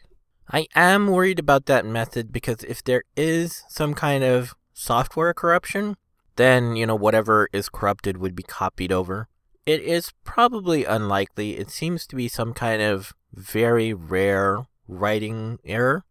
I 0.49 0.67
am 0.73 1.07
worried 1.07 1.37
about 1.37 1.65
that 1.65 1.85
method 1.85 2.31
because 2.31 2.63
if 2.63 2.83
there 2.83 3.03
is 3.17 3.63
some 3.67 3.93
kind 3.93 4.23
of 4.23 4.55
software 4.73 5.33
corruption, 5.33 5.97
then, 6.37 6.75
you 6.75 6.85
know, 6.85 6.95
whatever 6.95 7.49
is 7.51 7.67
corrupted 7.67 8.17
would 8.17 8.35
be 8.35 8.43
copied 8.43 8.91
over. 8.91 9.27
It 9.65 9.81
is 9.81 10.13
probably 10.23 10.85
unlikely. 10.85 11.57
It 11.57 11.69
seems 11.69 12.07
to 12.07 12.15
be 12.15 12.27
some 12.27 12.53
kind 12.53 12.81
of 12.81 13.13
very 13.33 13.93
rare 13.93 14.65
writing 14.87 15.59
error. 15.65 16.03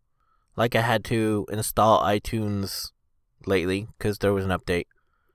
Like 0.56 0.74
I 0.74 0.80
had 0.80 1.04
to 1.04 1.46
install 1.50 2.02
iTunes 2.02 2.90
lately 3.46 3.88
because 3.98 4.18
there 4.18 4.32
was 4.32 4.44
an 4.44 4.50
update. 4.50 4.86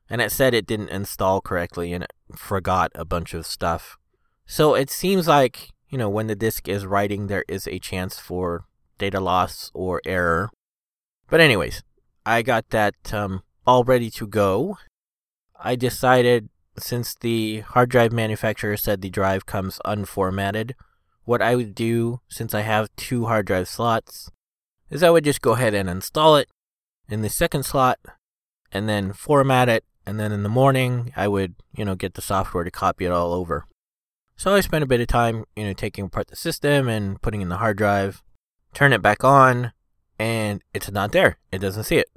And 0.10 0.22
it 0.22 0.32
said 0.32 0.54
it 0.54 0.68
didn't 0.68 0.90
install 0.90 1.42
correctly 1.42 1.92
and 1.94 2.04
it 2.04 2.14
forgot 2.36 2.92
a 2.94 3.06
bunch 3.06 3.34
of 3.34 3.46
stuff. 3.46 3.98
So 4.46 4.76
it 4.76 4.90
seems 4.92 5.28
like, 5.28 5.70
you 5.90 5.98
know, 5.98 6.10
when 6.10 6.28
the 6.28 6.36
disk 6.36 6.68
is 6.68 6.86
writing, 6.86 7.28
there 7.28 7.46
is 7.48 7.68
a 7.68 7.80
chance 7.80 8.20
for 8.20 8.66
data 8.98 9.20
loss 9.20 9.72
or 9.74 10.02
error. 10.06 10.52
But, 11.30 11.42
anyways, 11.42 11.82
I 12.26 12.44
got 12.44 12.70
that 12.70 12.96
um, 13.12 13.42
all 13.66 13.84
ready 13.84 14.12
to 14.12 14.28
go. 14.28 14.78
I 15.60 15.76
decided, 15.76 16.50
since 16.78 17.16
the 17.16 17.62
hard 17.62 17.90
drive 17.90 18.12
manufacturer 18.12 18.78
said 18.78 19.02
the 19.02 19.10
drive 19.10 19.48
comes 19.48 19.80
unformatted, 19.86 20.74
what 21.26 21.42
I 21.42 21.56
would 21.56 21.76
do, 21.76 22.22
since 22.30 22.54
I 22.54 22.62
have 22.62 22.96
two 22.96 23.26
hard 23.26 23.48
drive 23.48 23.68
slots, 23.68 24.32
is 24.90 25.04
I 25.04 25.10
would 25.10 25.26
just 25.26 25.42
go 25.42 25.54
ahead 25.54 25.74
and 25.74 25.90
install 25.90 26.38
it 26.38 26.48
in 27.10 27.22
the 27.22 27.30
second 27.30 27.64
slot 27.64 28.00
and 28.72 28.88
then 28.88 29.14
format 29.14 29.68
it. 29.70 29.84
And 30.06 30.20
then 30.20 30.32
in 30.32 30.44
the 30.44 30.50
morning, 30.50 31.12
I 31.16 31.28
would, 31.28 31.56
you 31.76 31.84
know, 31.84 31.96
get 31.96 32.14
the 32.14 32.22
software 32.22 32.64
to 32.64 32.72
copy 32.72 33.06
it 33.06 33.12
all 33.12 33.34
over. 33.34 33.66
So 34.38 34.54
I 34.54 34.60
spent 34.60 34.84
a 34.84 34.88
bit 34.88 35.02
of 35.02 35.08
time, 35.08 35.46
you 35.56 35.66
know, 35.66 35.74
taking 35.74 36.06
apart 36.06 36.28
the 36.28 36.36
system 36.36 36.88
and 36.88 37.20
putting 37.22 37.42
in 37.42 37.50
the 37.50 37.58
hard 37.58 37.78
drive, 37.78 38.22
turn 38.74 38.94
it 38.94 39.02
back 39.02 39.24
on, 39.24 39.72
and 40.20 40.62
it's 40.74 40.92
not 40.92 41.12
there. 41.12 41.40
It 41.52 41.60
doesn't 41.60 41.86
see 41.86 41.98
it. 41.98 42.10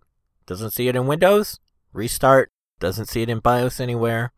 Doesn't 0.47 0.73
see 0.73 0.89
it 0.89 0.97
in 0.97 1.07
Windows. 1.07 1.61
Restart. 1.93 2.51
Doesn't 2.81 3.07
see 3.07 3.23
it 3.23 3.31
in 3.31 3.39
BIOS 3.39 3.81
anywhere. 3.81 4.33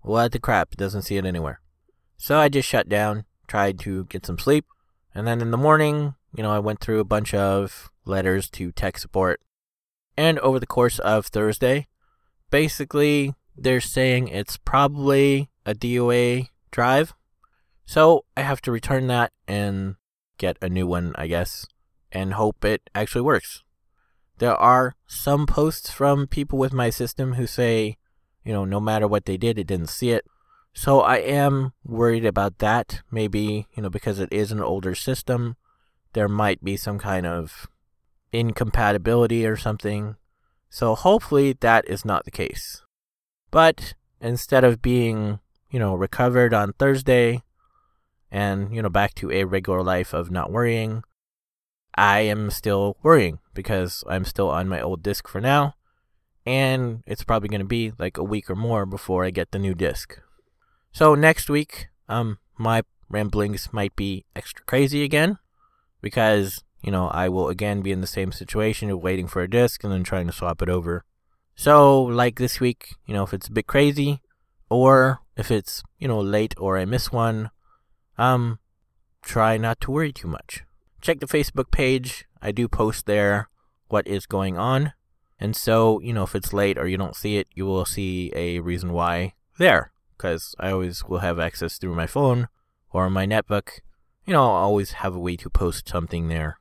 What 0.00 0.32
the 0.32 0.38
crap? 0.38 0.72
Doesn't 0.76 1.02
see 1.02 1.16
it 1.16 1.24
anywhere. 1.24 1.60
So 2.16 2.38
I 2.38 2.48
just 2.48 2.68
shut 2.68 2.88
down, 2.88 3.24
tried 3.50 3.80
to 3.80 4.04
get 4.04 4.24
some 4.24 4.38
sleep. 4.38 4.64
And 5.12 5.26
then 5.26 5.40
in 5.40 5.50
the 5.50 5.56
morning, 5.56 6.14
you 6.34 6.42
know, 6.42 6.52
I 6.52 6.60
went 6.60 6.80
through 6.80 7.00
a 7.00 7.04
bunch 7.04 7.34
of 7.34 7.90
letters 8.04 8.48
to 8.50 8.70
tech 8.70 8.96
support. 8.96 9.40
And 10.16 10.38
over 10.38 10.60
the 10.60 10.66
course 10.66 11.00
of 11.00 11.26
Thursday, 11.26 11.88
basically, 12.50 13.34
they're 13.56 13.80
saying 13.80 14.28
it's 14.28 14.56
probably 14.56 15.50
a 15.66 15.74
DOA 15.74 16.48
drive. 16.70 17.12
So 17.84 18.24
I 18.36 18.42
have 18.42 18.62
to 18.62 18.72
return 18.72 19.08
that 19.08 19.32
and 19.48 19.96
get 20.38 20.56
a 20.62 20.68
new 20.68 20.86
one, 20.86 21.12
I 21.16 21.26
guess, 21.26 21.66
and 22.12 22.34
hope 22.34 22.64
it 22.64 22.88
actually 22.94 23.22
works. 23.22 23.64
There 24.38 24.54
are 24.54 24.94
some 25.06 25.44
posts 25.46 25.90
from 25.90 26.28
people 26.28 26.58
with 26.58 26.72
my 26.72 26.88
system 26.90 27.34
who 27.34 27.48
say, 27.48 27.96
you 28.44 28.52
know, 28.52 28.64
no 28.64 28.78
matter 28.80 29.08
what 29.08 29.24
they 29.24 29.36
did, 29.36 29.58
it 29.58 29.66
didn't 29.66 29.88
see 29.88 30.12
it. 30.12 30.24
So 30.80 31.02
I 31.02 31.16
am 31.16 31.74
worried 31.84 32.24
about 32.24 32.56
that. 32.60 33.02
Maybe, 33.10 33.66
you 33.74 33.82
know, 33.82 33.90
because 33.90 34.18
it 34.18 34.32
is 34.32 34.50
an 34.50 34.62
older 34.62 34.94
system, 34.94 35.56
there 36.14 36.26
might 36.26 36.64
be 36.64 36.78
some 36.78 36.98
kind 36.98 37.26
of 37.26 37.66
incompatibility 38.32 39.44
or 39.44 39.58
something. 39.58 40.16
So 40.70 40.94
hopefully 40.94 41.52
that 41.60 41.86
is 41.86 42.06
not 42.06 42.24
the 42.24 42.30
case. 42.30 42.82
But 43.50 43.92
instead 44.22 44.64
of 44.64 44.80
being, 44.80 45.40
you 45.70 45.78
know, 45.78 45.94
recovered 45.94 46.54
on 46.54 46.72
Thursday 46.72 47.42
and, 48.30 48.74
you 48.74 48.80
know, 48.80 48.88
back 48.88 49.14
to 49.16 49.30
a 49.30 49.44
regular 49.44 49.82
life 49.82 50.14
of 50.14 50.30
not 50.30 50.50
worrying, 50.50 51.02
I 51.94 52.20
am 52.20 52.50
still 52.50 52.96
worrying 53.02 53.38
because 53.52 54.02
I'm 54.08 54.24
still 54.24 54.48
on 54.48 54.66
my 54.66 54.80
old 54.80 55.02
disc 55.02 55.28
for 55.28 55.42
now. 55.42 55.74
And 56.46 57.02
it's 57.06 57.22
probably 57.22 57.50
going 57.50 57.60
to 57.60 57.66
be 57.66 57.92
like 57.98 58.16
a 58.16 58.24
week 58.24 58.48
or 58.48 58.56
more 58.56 58.86
before 58.86 59.26
I 59.26 59.30
get 59.30 59.50
the 59.50 59.58
new 59.58 59.74
disc. 59.74 60.18
So 60.92 61.14
next 61.14 61.48
week, 61.48 61.88
um, 62.08 62.38
my 62.58 62.82
ramblings 63.08 63.72
might 63.72 63.94
be 63.96 64.24
extra 64.36 64.64
crazy 64.64 65.02
again 65.02 65.38
because 66.00 66.62
you 66.82 66.90
know 66.90 67.08
I 67.08 67.28
will 67.28 67.48
again 67.48 67.82
be 67.82 67.92
in 67.92 68.00
the 68.00 68.06
same 68.06 68.32
situation 68.32 68.90
of 68.90 69.02
waiting 69.02 69.26
for 69.26 69.42
a 69.42 69.50
disc 69.50 69.82
and 69.84 69.92
then 69.92 70.04
trying 70.04 70.26
to 70.26 70.32
swap 70.32 70.62
it 70.62 70.68
over. 70.68 71.04
So 71.54 72.02
like 72.02 72.38
this 72.38 72.60
week, 72.60 72.96
you 73.06 73.14
know, 73.14 73.22
if 73.22 73.34
it's 73.34 73.48
a 73.48 73.52
bit 73.52 73.66
crazy, 73.66 74.20
or 74.68 75.20
if 75.36 75.50
it's 75.50 75.82
you 75.98 76.08
know 76.08 76.20
late 76.20 76.54
or 76.58 76.78
I 76.78 76.84
miss 76.84 77.12
one, 77.12 77.50
um, 78.18 78.58
try 79.22 79.56
not 79.56 79.80
to 79.82 79.90
worry 79.90 80.12
too 80.12 80.28
much. 80.28 80.64
Check 81.00 81.20
the 81.20 81.26
Facebook 81.26 81.70
page. 81.70 82.26
I 82.42 82.52
do 82.52 82.68
post 82.68 83.06
there 83.06 83.48
what 83.88 84.06
is 84.06 84.26
going 84.26 84.56
on. 84.56 84.92
And 85.38 85.56
so, 85.56 86.00
you 86.00 86.12
know, 86.12 86.22
if 86.22 86.34
it's 86.34 86.52
late 86.52 86.76
or 86.76 86.86
you 86.86 86.98
don't 86.98 87.16
see 87.16 87.38
it, 87.38 87.48
you 87.54 87.64
will 87.64 87.86
see 87.86 88.30
a 88.34 88.60
reason 88.60 88.92
why 88.92 89.32
there 89.58 89.89
because 90.20 90.54
I 90.60 90.70
always 90.70 91.02
will 91.04 91.20
have 91.20 91.40
access 91.40 91.78
through 91.78 91.94
my 91.94 92.06
phone 92.06 92.48
or 92.90 93.08
my 93.08 93.26
netbook. 93.26 93.80
You 94.26 94.34
know, 94.34 94.42
I'll 94.42 94.68
always 94.68 94.92
have 95.00 95.14
a 95.14 95.18
way 95.18 95.34
to 95.36 95.48
post 95.48 95.88
something 95.88 96.28
there. 96.28 96.58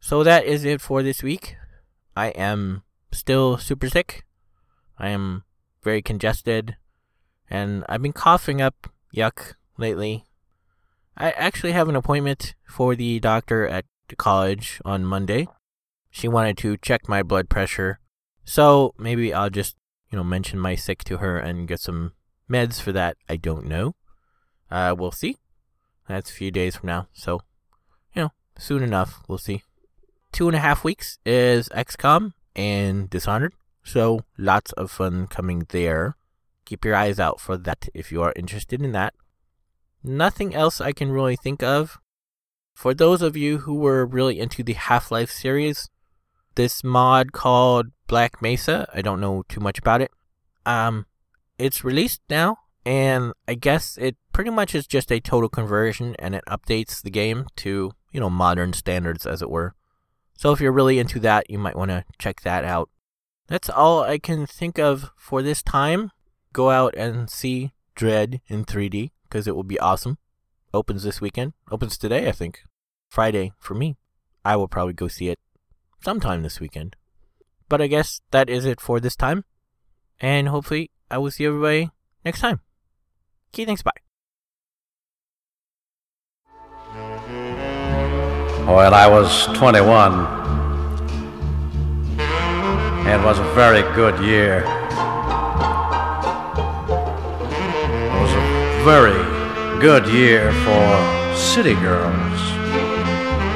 So 0.00 0.24
that 0.24 0.46
is 0.46 0.64
it 0.64 0.80
for 0.80 1.02
this 1.02 1.22
week. 1.22 1.56
I 2.16 2.28
am 2.28 2.84
still 3.12 3.58
super 3.58 3.90
sick. 3.90 4.24
I 4.98 5.10
am 5.10 5.44
very 5.82 6.00
congested. 6.00 6.76
And 7.50 7.84
I've 7.86 8.00
been 8.00 8.14
coughing 8.14 8.62
up 8.62 8.88
yuck 9.14 9.56
lately. 9.76 10.24
I 11.18 11.32
actually 11.32 11.72
have 11.72 11.90
an 11.90 11.96
appointment 11.96 12.54
for 12.66 12.96
the 12.96 13.20
doctor 13.20 13.68
at 13.68 13.84
the 14.08 14.16
college 14.16 14.80
on 14.86 15.04
Monday. 15.04 15.48
She 16.10 16.28
wanted 16.28 16.56
to 16.58 16.78
check 16.78 17.10
my 17.10 17.22
blood 17.22 17.50
pressure. 17.50 17.98
So 18.44 18.94
maybe 18.96 19.34
I'll 19.34 19.50
just, 19.50 19.76
you 20.10 20.16
know, 20.16 20.24
mention 20.24 20.58
my 20.58 20.76
sick 20.76 21.04
to 21.04 21.18
her 21.18 21.38
and 21.38 21.68
get 21.68 21.80
some 21.80 22.12
Meds 22.50 22.80
for 22.80 22.92
that, 22.92 23.16
I 23.28 23.36
don't 23.36 23.66
know. 23.66 23.94
Uh, 24.70 24.94
we'll 24.96 25.12
see. 25.12 25.36
That's 26.08 26.30
a 26.30 26.34
few 26.34 26.50
days 26.50 26.76
from 26.76 26.88
now, 26.88 27.08
so, 27.12 27.40
you 28.14 28.22
know, 28.22 28.32
soon 28.58 28.82
enough, 28.82 29.22
we'll 29.28 29.38
see. 29.38 29.62
Two 30.32 30.48
and 30.48 30.56
a 30.56 30.60
half 30.60 30.84
weeks 30.84 31.18
is 31.24 31.68
XCOM 31.70 32.32
and 32.54 33.10
Dishonored, 33.10 33.54
so 33.82 34.20
lots 34.38 34.72
of 34.72 34.90
fun 34.90 35.26
coming 35.26 35.66
there. 35.70 36.16
Keep 36.64 36.84
your 36.84 36.94
eyes 36.94 37.18
out 37.18 37.40
for 37.40 37.56
that 37.56 37.88
if 37.94 38.12
you 38.12 38.22
are 38.22 38.32
interested 38.36 38.82
in 38.82 38.92
that. 38.92 39.14
Nothing 40.02 40.54
else 40.54 40.80
I 40.80 40.92
can 40.92 41.10
really 41.10 41.36
think 41.36 41.62
of. 41.62 41.98
For 42.74 42.92
those 42.92 43.22
of 43.22 43.36
you 43.36 43.58
who 43.58 43.74
were 43.74 44.04
really 44.04 44.38
into 44.38 44.62
the 44.62 44.74
Half 44.74 45.10
Life 45.10 45.30
series, 45.30 45.88
this 46.54 46.84
mod 46.84 47.32
called 47.32 47.86
Black 48.06 48.42
Mesa. 48.42 48.88
I 48.92 49.02
don't 49.02 49.20
know 49.20 49.44
too 49.48 49.60
much 49.60 49.78
about 49.78 50.02
it. 50.02 50.10
Um, 50.64 51.06
it's 51.58 51.84
released 51.84 52.20
now, 52.28 52.58
and 52.84 53.32
I 53.48 53.54
guess 53.54 53.96
it 53.98 54.16
pretty 54.32 54.50
much 54.50 54.74
is 54.74 54.86
just 54.86 55.10
a 55.10 55.20
total 55.20 55.48
conversion, 55.48 56.14
and 56.18 56.34
it 56.34 56.44
updates 56.48 57.02
the 57.02 57.10
game 57.10 57.46
to 57.56 57.92
you 58.12 58.20
know 58.20 58.30
modern 58.30 58.72
standards, 58.72 59.26
as 59.26 59.42
it 59.42 59.50
were. 59.50 59.74
So 60.34 60.52
if 60.52 60.60
you're 60.60 60.72
really 60.72 60.98
into 60.98 61.18
that, 61.20 61.50
you 61.50 61.58
might 61.58 61.76
want 61.76 61.90
to 61.90 62.04
check 62.18 62.42
that 62.42 62.64
out. 62.64 62.90
That's 63.48 63.70
all 63.70 64.02
I 64.02 64.18
can 64.18 64.46
think 64.46 64.78
of 64.78 65.10
for 65.16 65.42
this 65.42 65.62
time. 65.62 66.10
Go 66.52 66.70
out 66.70 66.94
and 66.96 67.30
see 67.30 67.72
Dredd 67.96 68.40
in 68.48 68.64
3D 68.64 69.10
because 69.24 69.46
it 69.46 69.56
will 69.56 69.64
be 69.64 69.78
awesome. 69.78 70.18
Opens 70.74 71.04
this 71.04 71.20
weekend. 71.20 71.54
Opens 71.70 71.96
today, 71.96 72.28
I 72.28 72.32
think. 72.32 72.62
Friday 73.08 73.52
for 73.58 73.74
me. 73.74 73.96
I 74.44 74.56
will 74.56 74.68
probably 74.68 74.94
go 74.94 75.08
see 75.08 75.28
it 75.28 75.38
sometime 76.00 76.42
this 76.42 76.60
weekend. 76.60 76.96
But 77.68 77.80
I 77.80 77.86
guess 77.86 78.20
that 78.30 78.50
is 78.50 78.64
it 78.64 78.80
for 78.80 79.00
this 79.00 79.16
time. 79.16 79.44
And 80.20 80.48
hopefully 80.48 80.90
I 81.10 81.18
will 81.18 81.30
see 81.30 81.46
everybody 81.46 81.90
next 82.24 82.40
time. 82.40 82.60
Okay, 83.54 83.64
thanks, 83.64 83.82
bye. 83.82 83.92
Well, 88.66 88.92
I 88.92 89.06
was 89.06 89.46
21. 89.56 90.12
It 93.06 93.24
was 93.24 93.38
a 93.38 93.44
very 93.54 93.82
good 93.94 94.18
year. 94.24 94.64
It 98.08 98.20
was 98.20 98.32
a 98.34 98.82
very 98.84 99.80
good 99.80 100.08
year 100.08 100.52
for 100.64 101.36
city 101.36 101.74
girls 101.74 102.40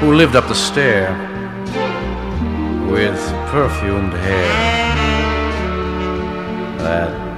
who 0.01 0.15
lived 0.15 0.37
up 0.37 0.47
the 0.47 0.55
stair 0.55 1.13
with 2.89 3.21
perfumed 3.51 4.13
hair 4.13 4.81
that 6.79 7.30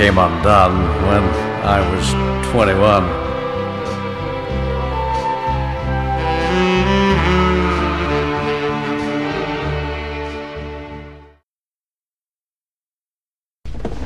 came 0.00 0.16
undone 0.16 0.78
when 1.08 1.22
I 1.62 1.78
was 1.94 2.10
21. 2.52 3.04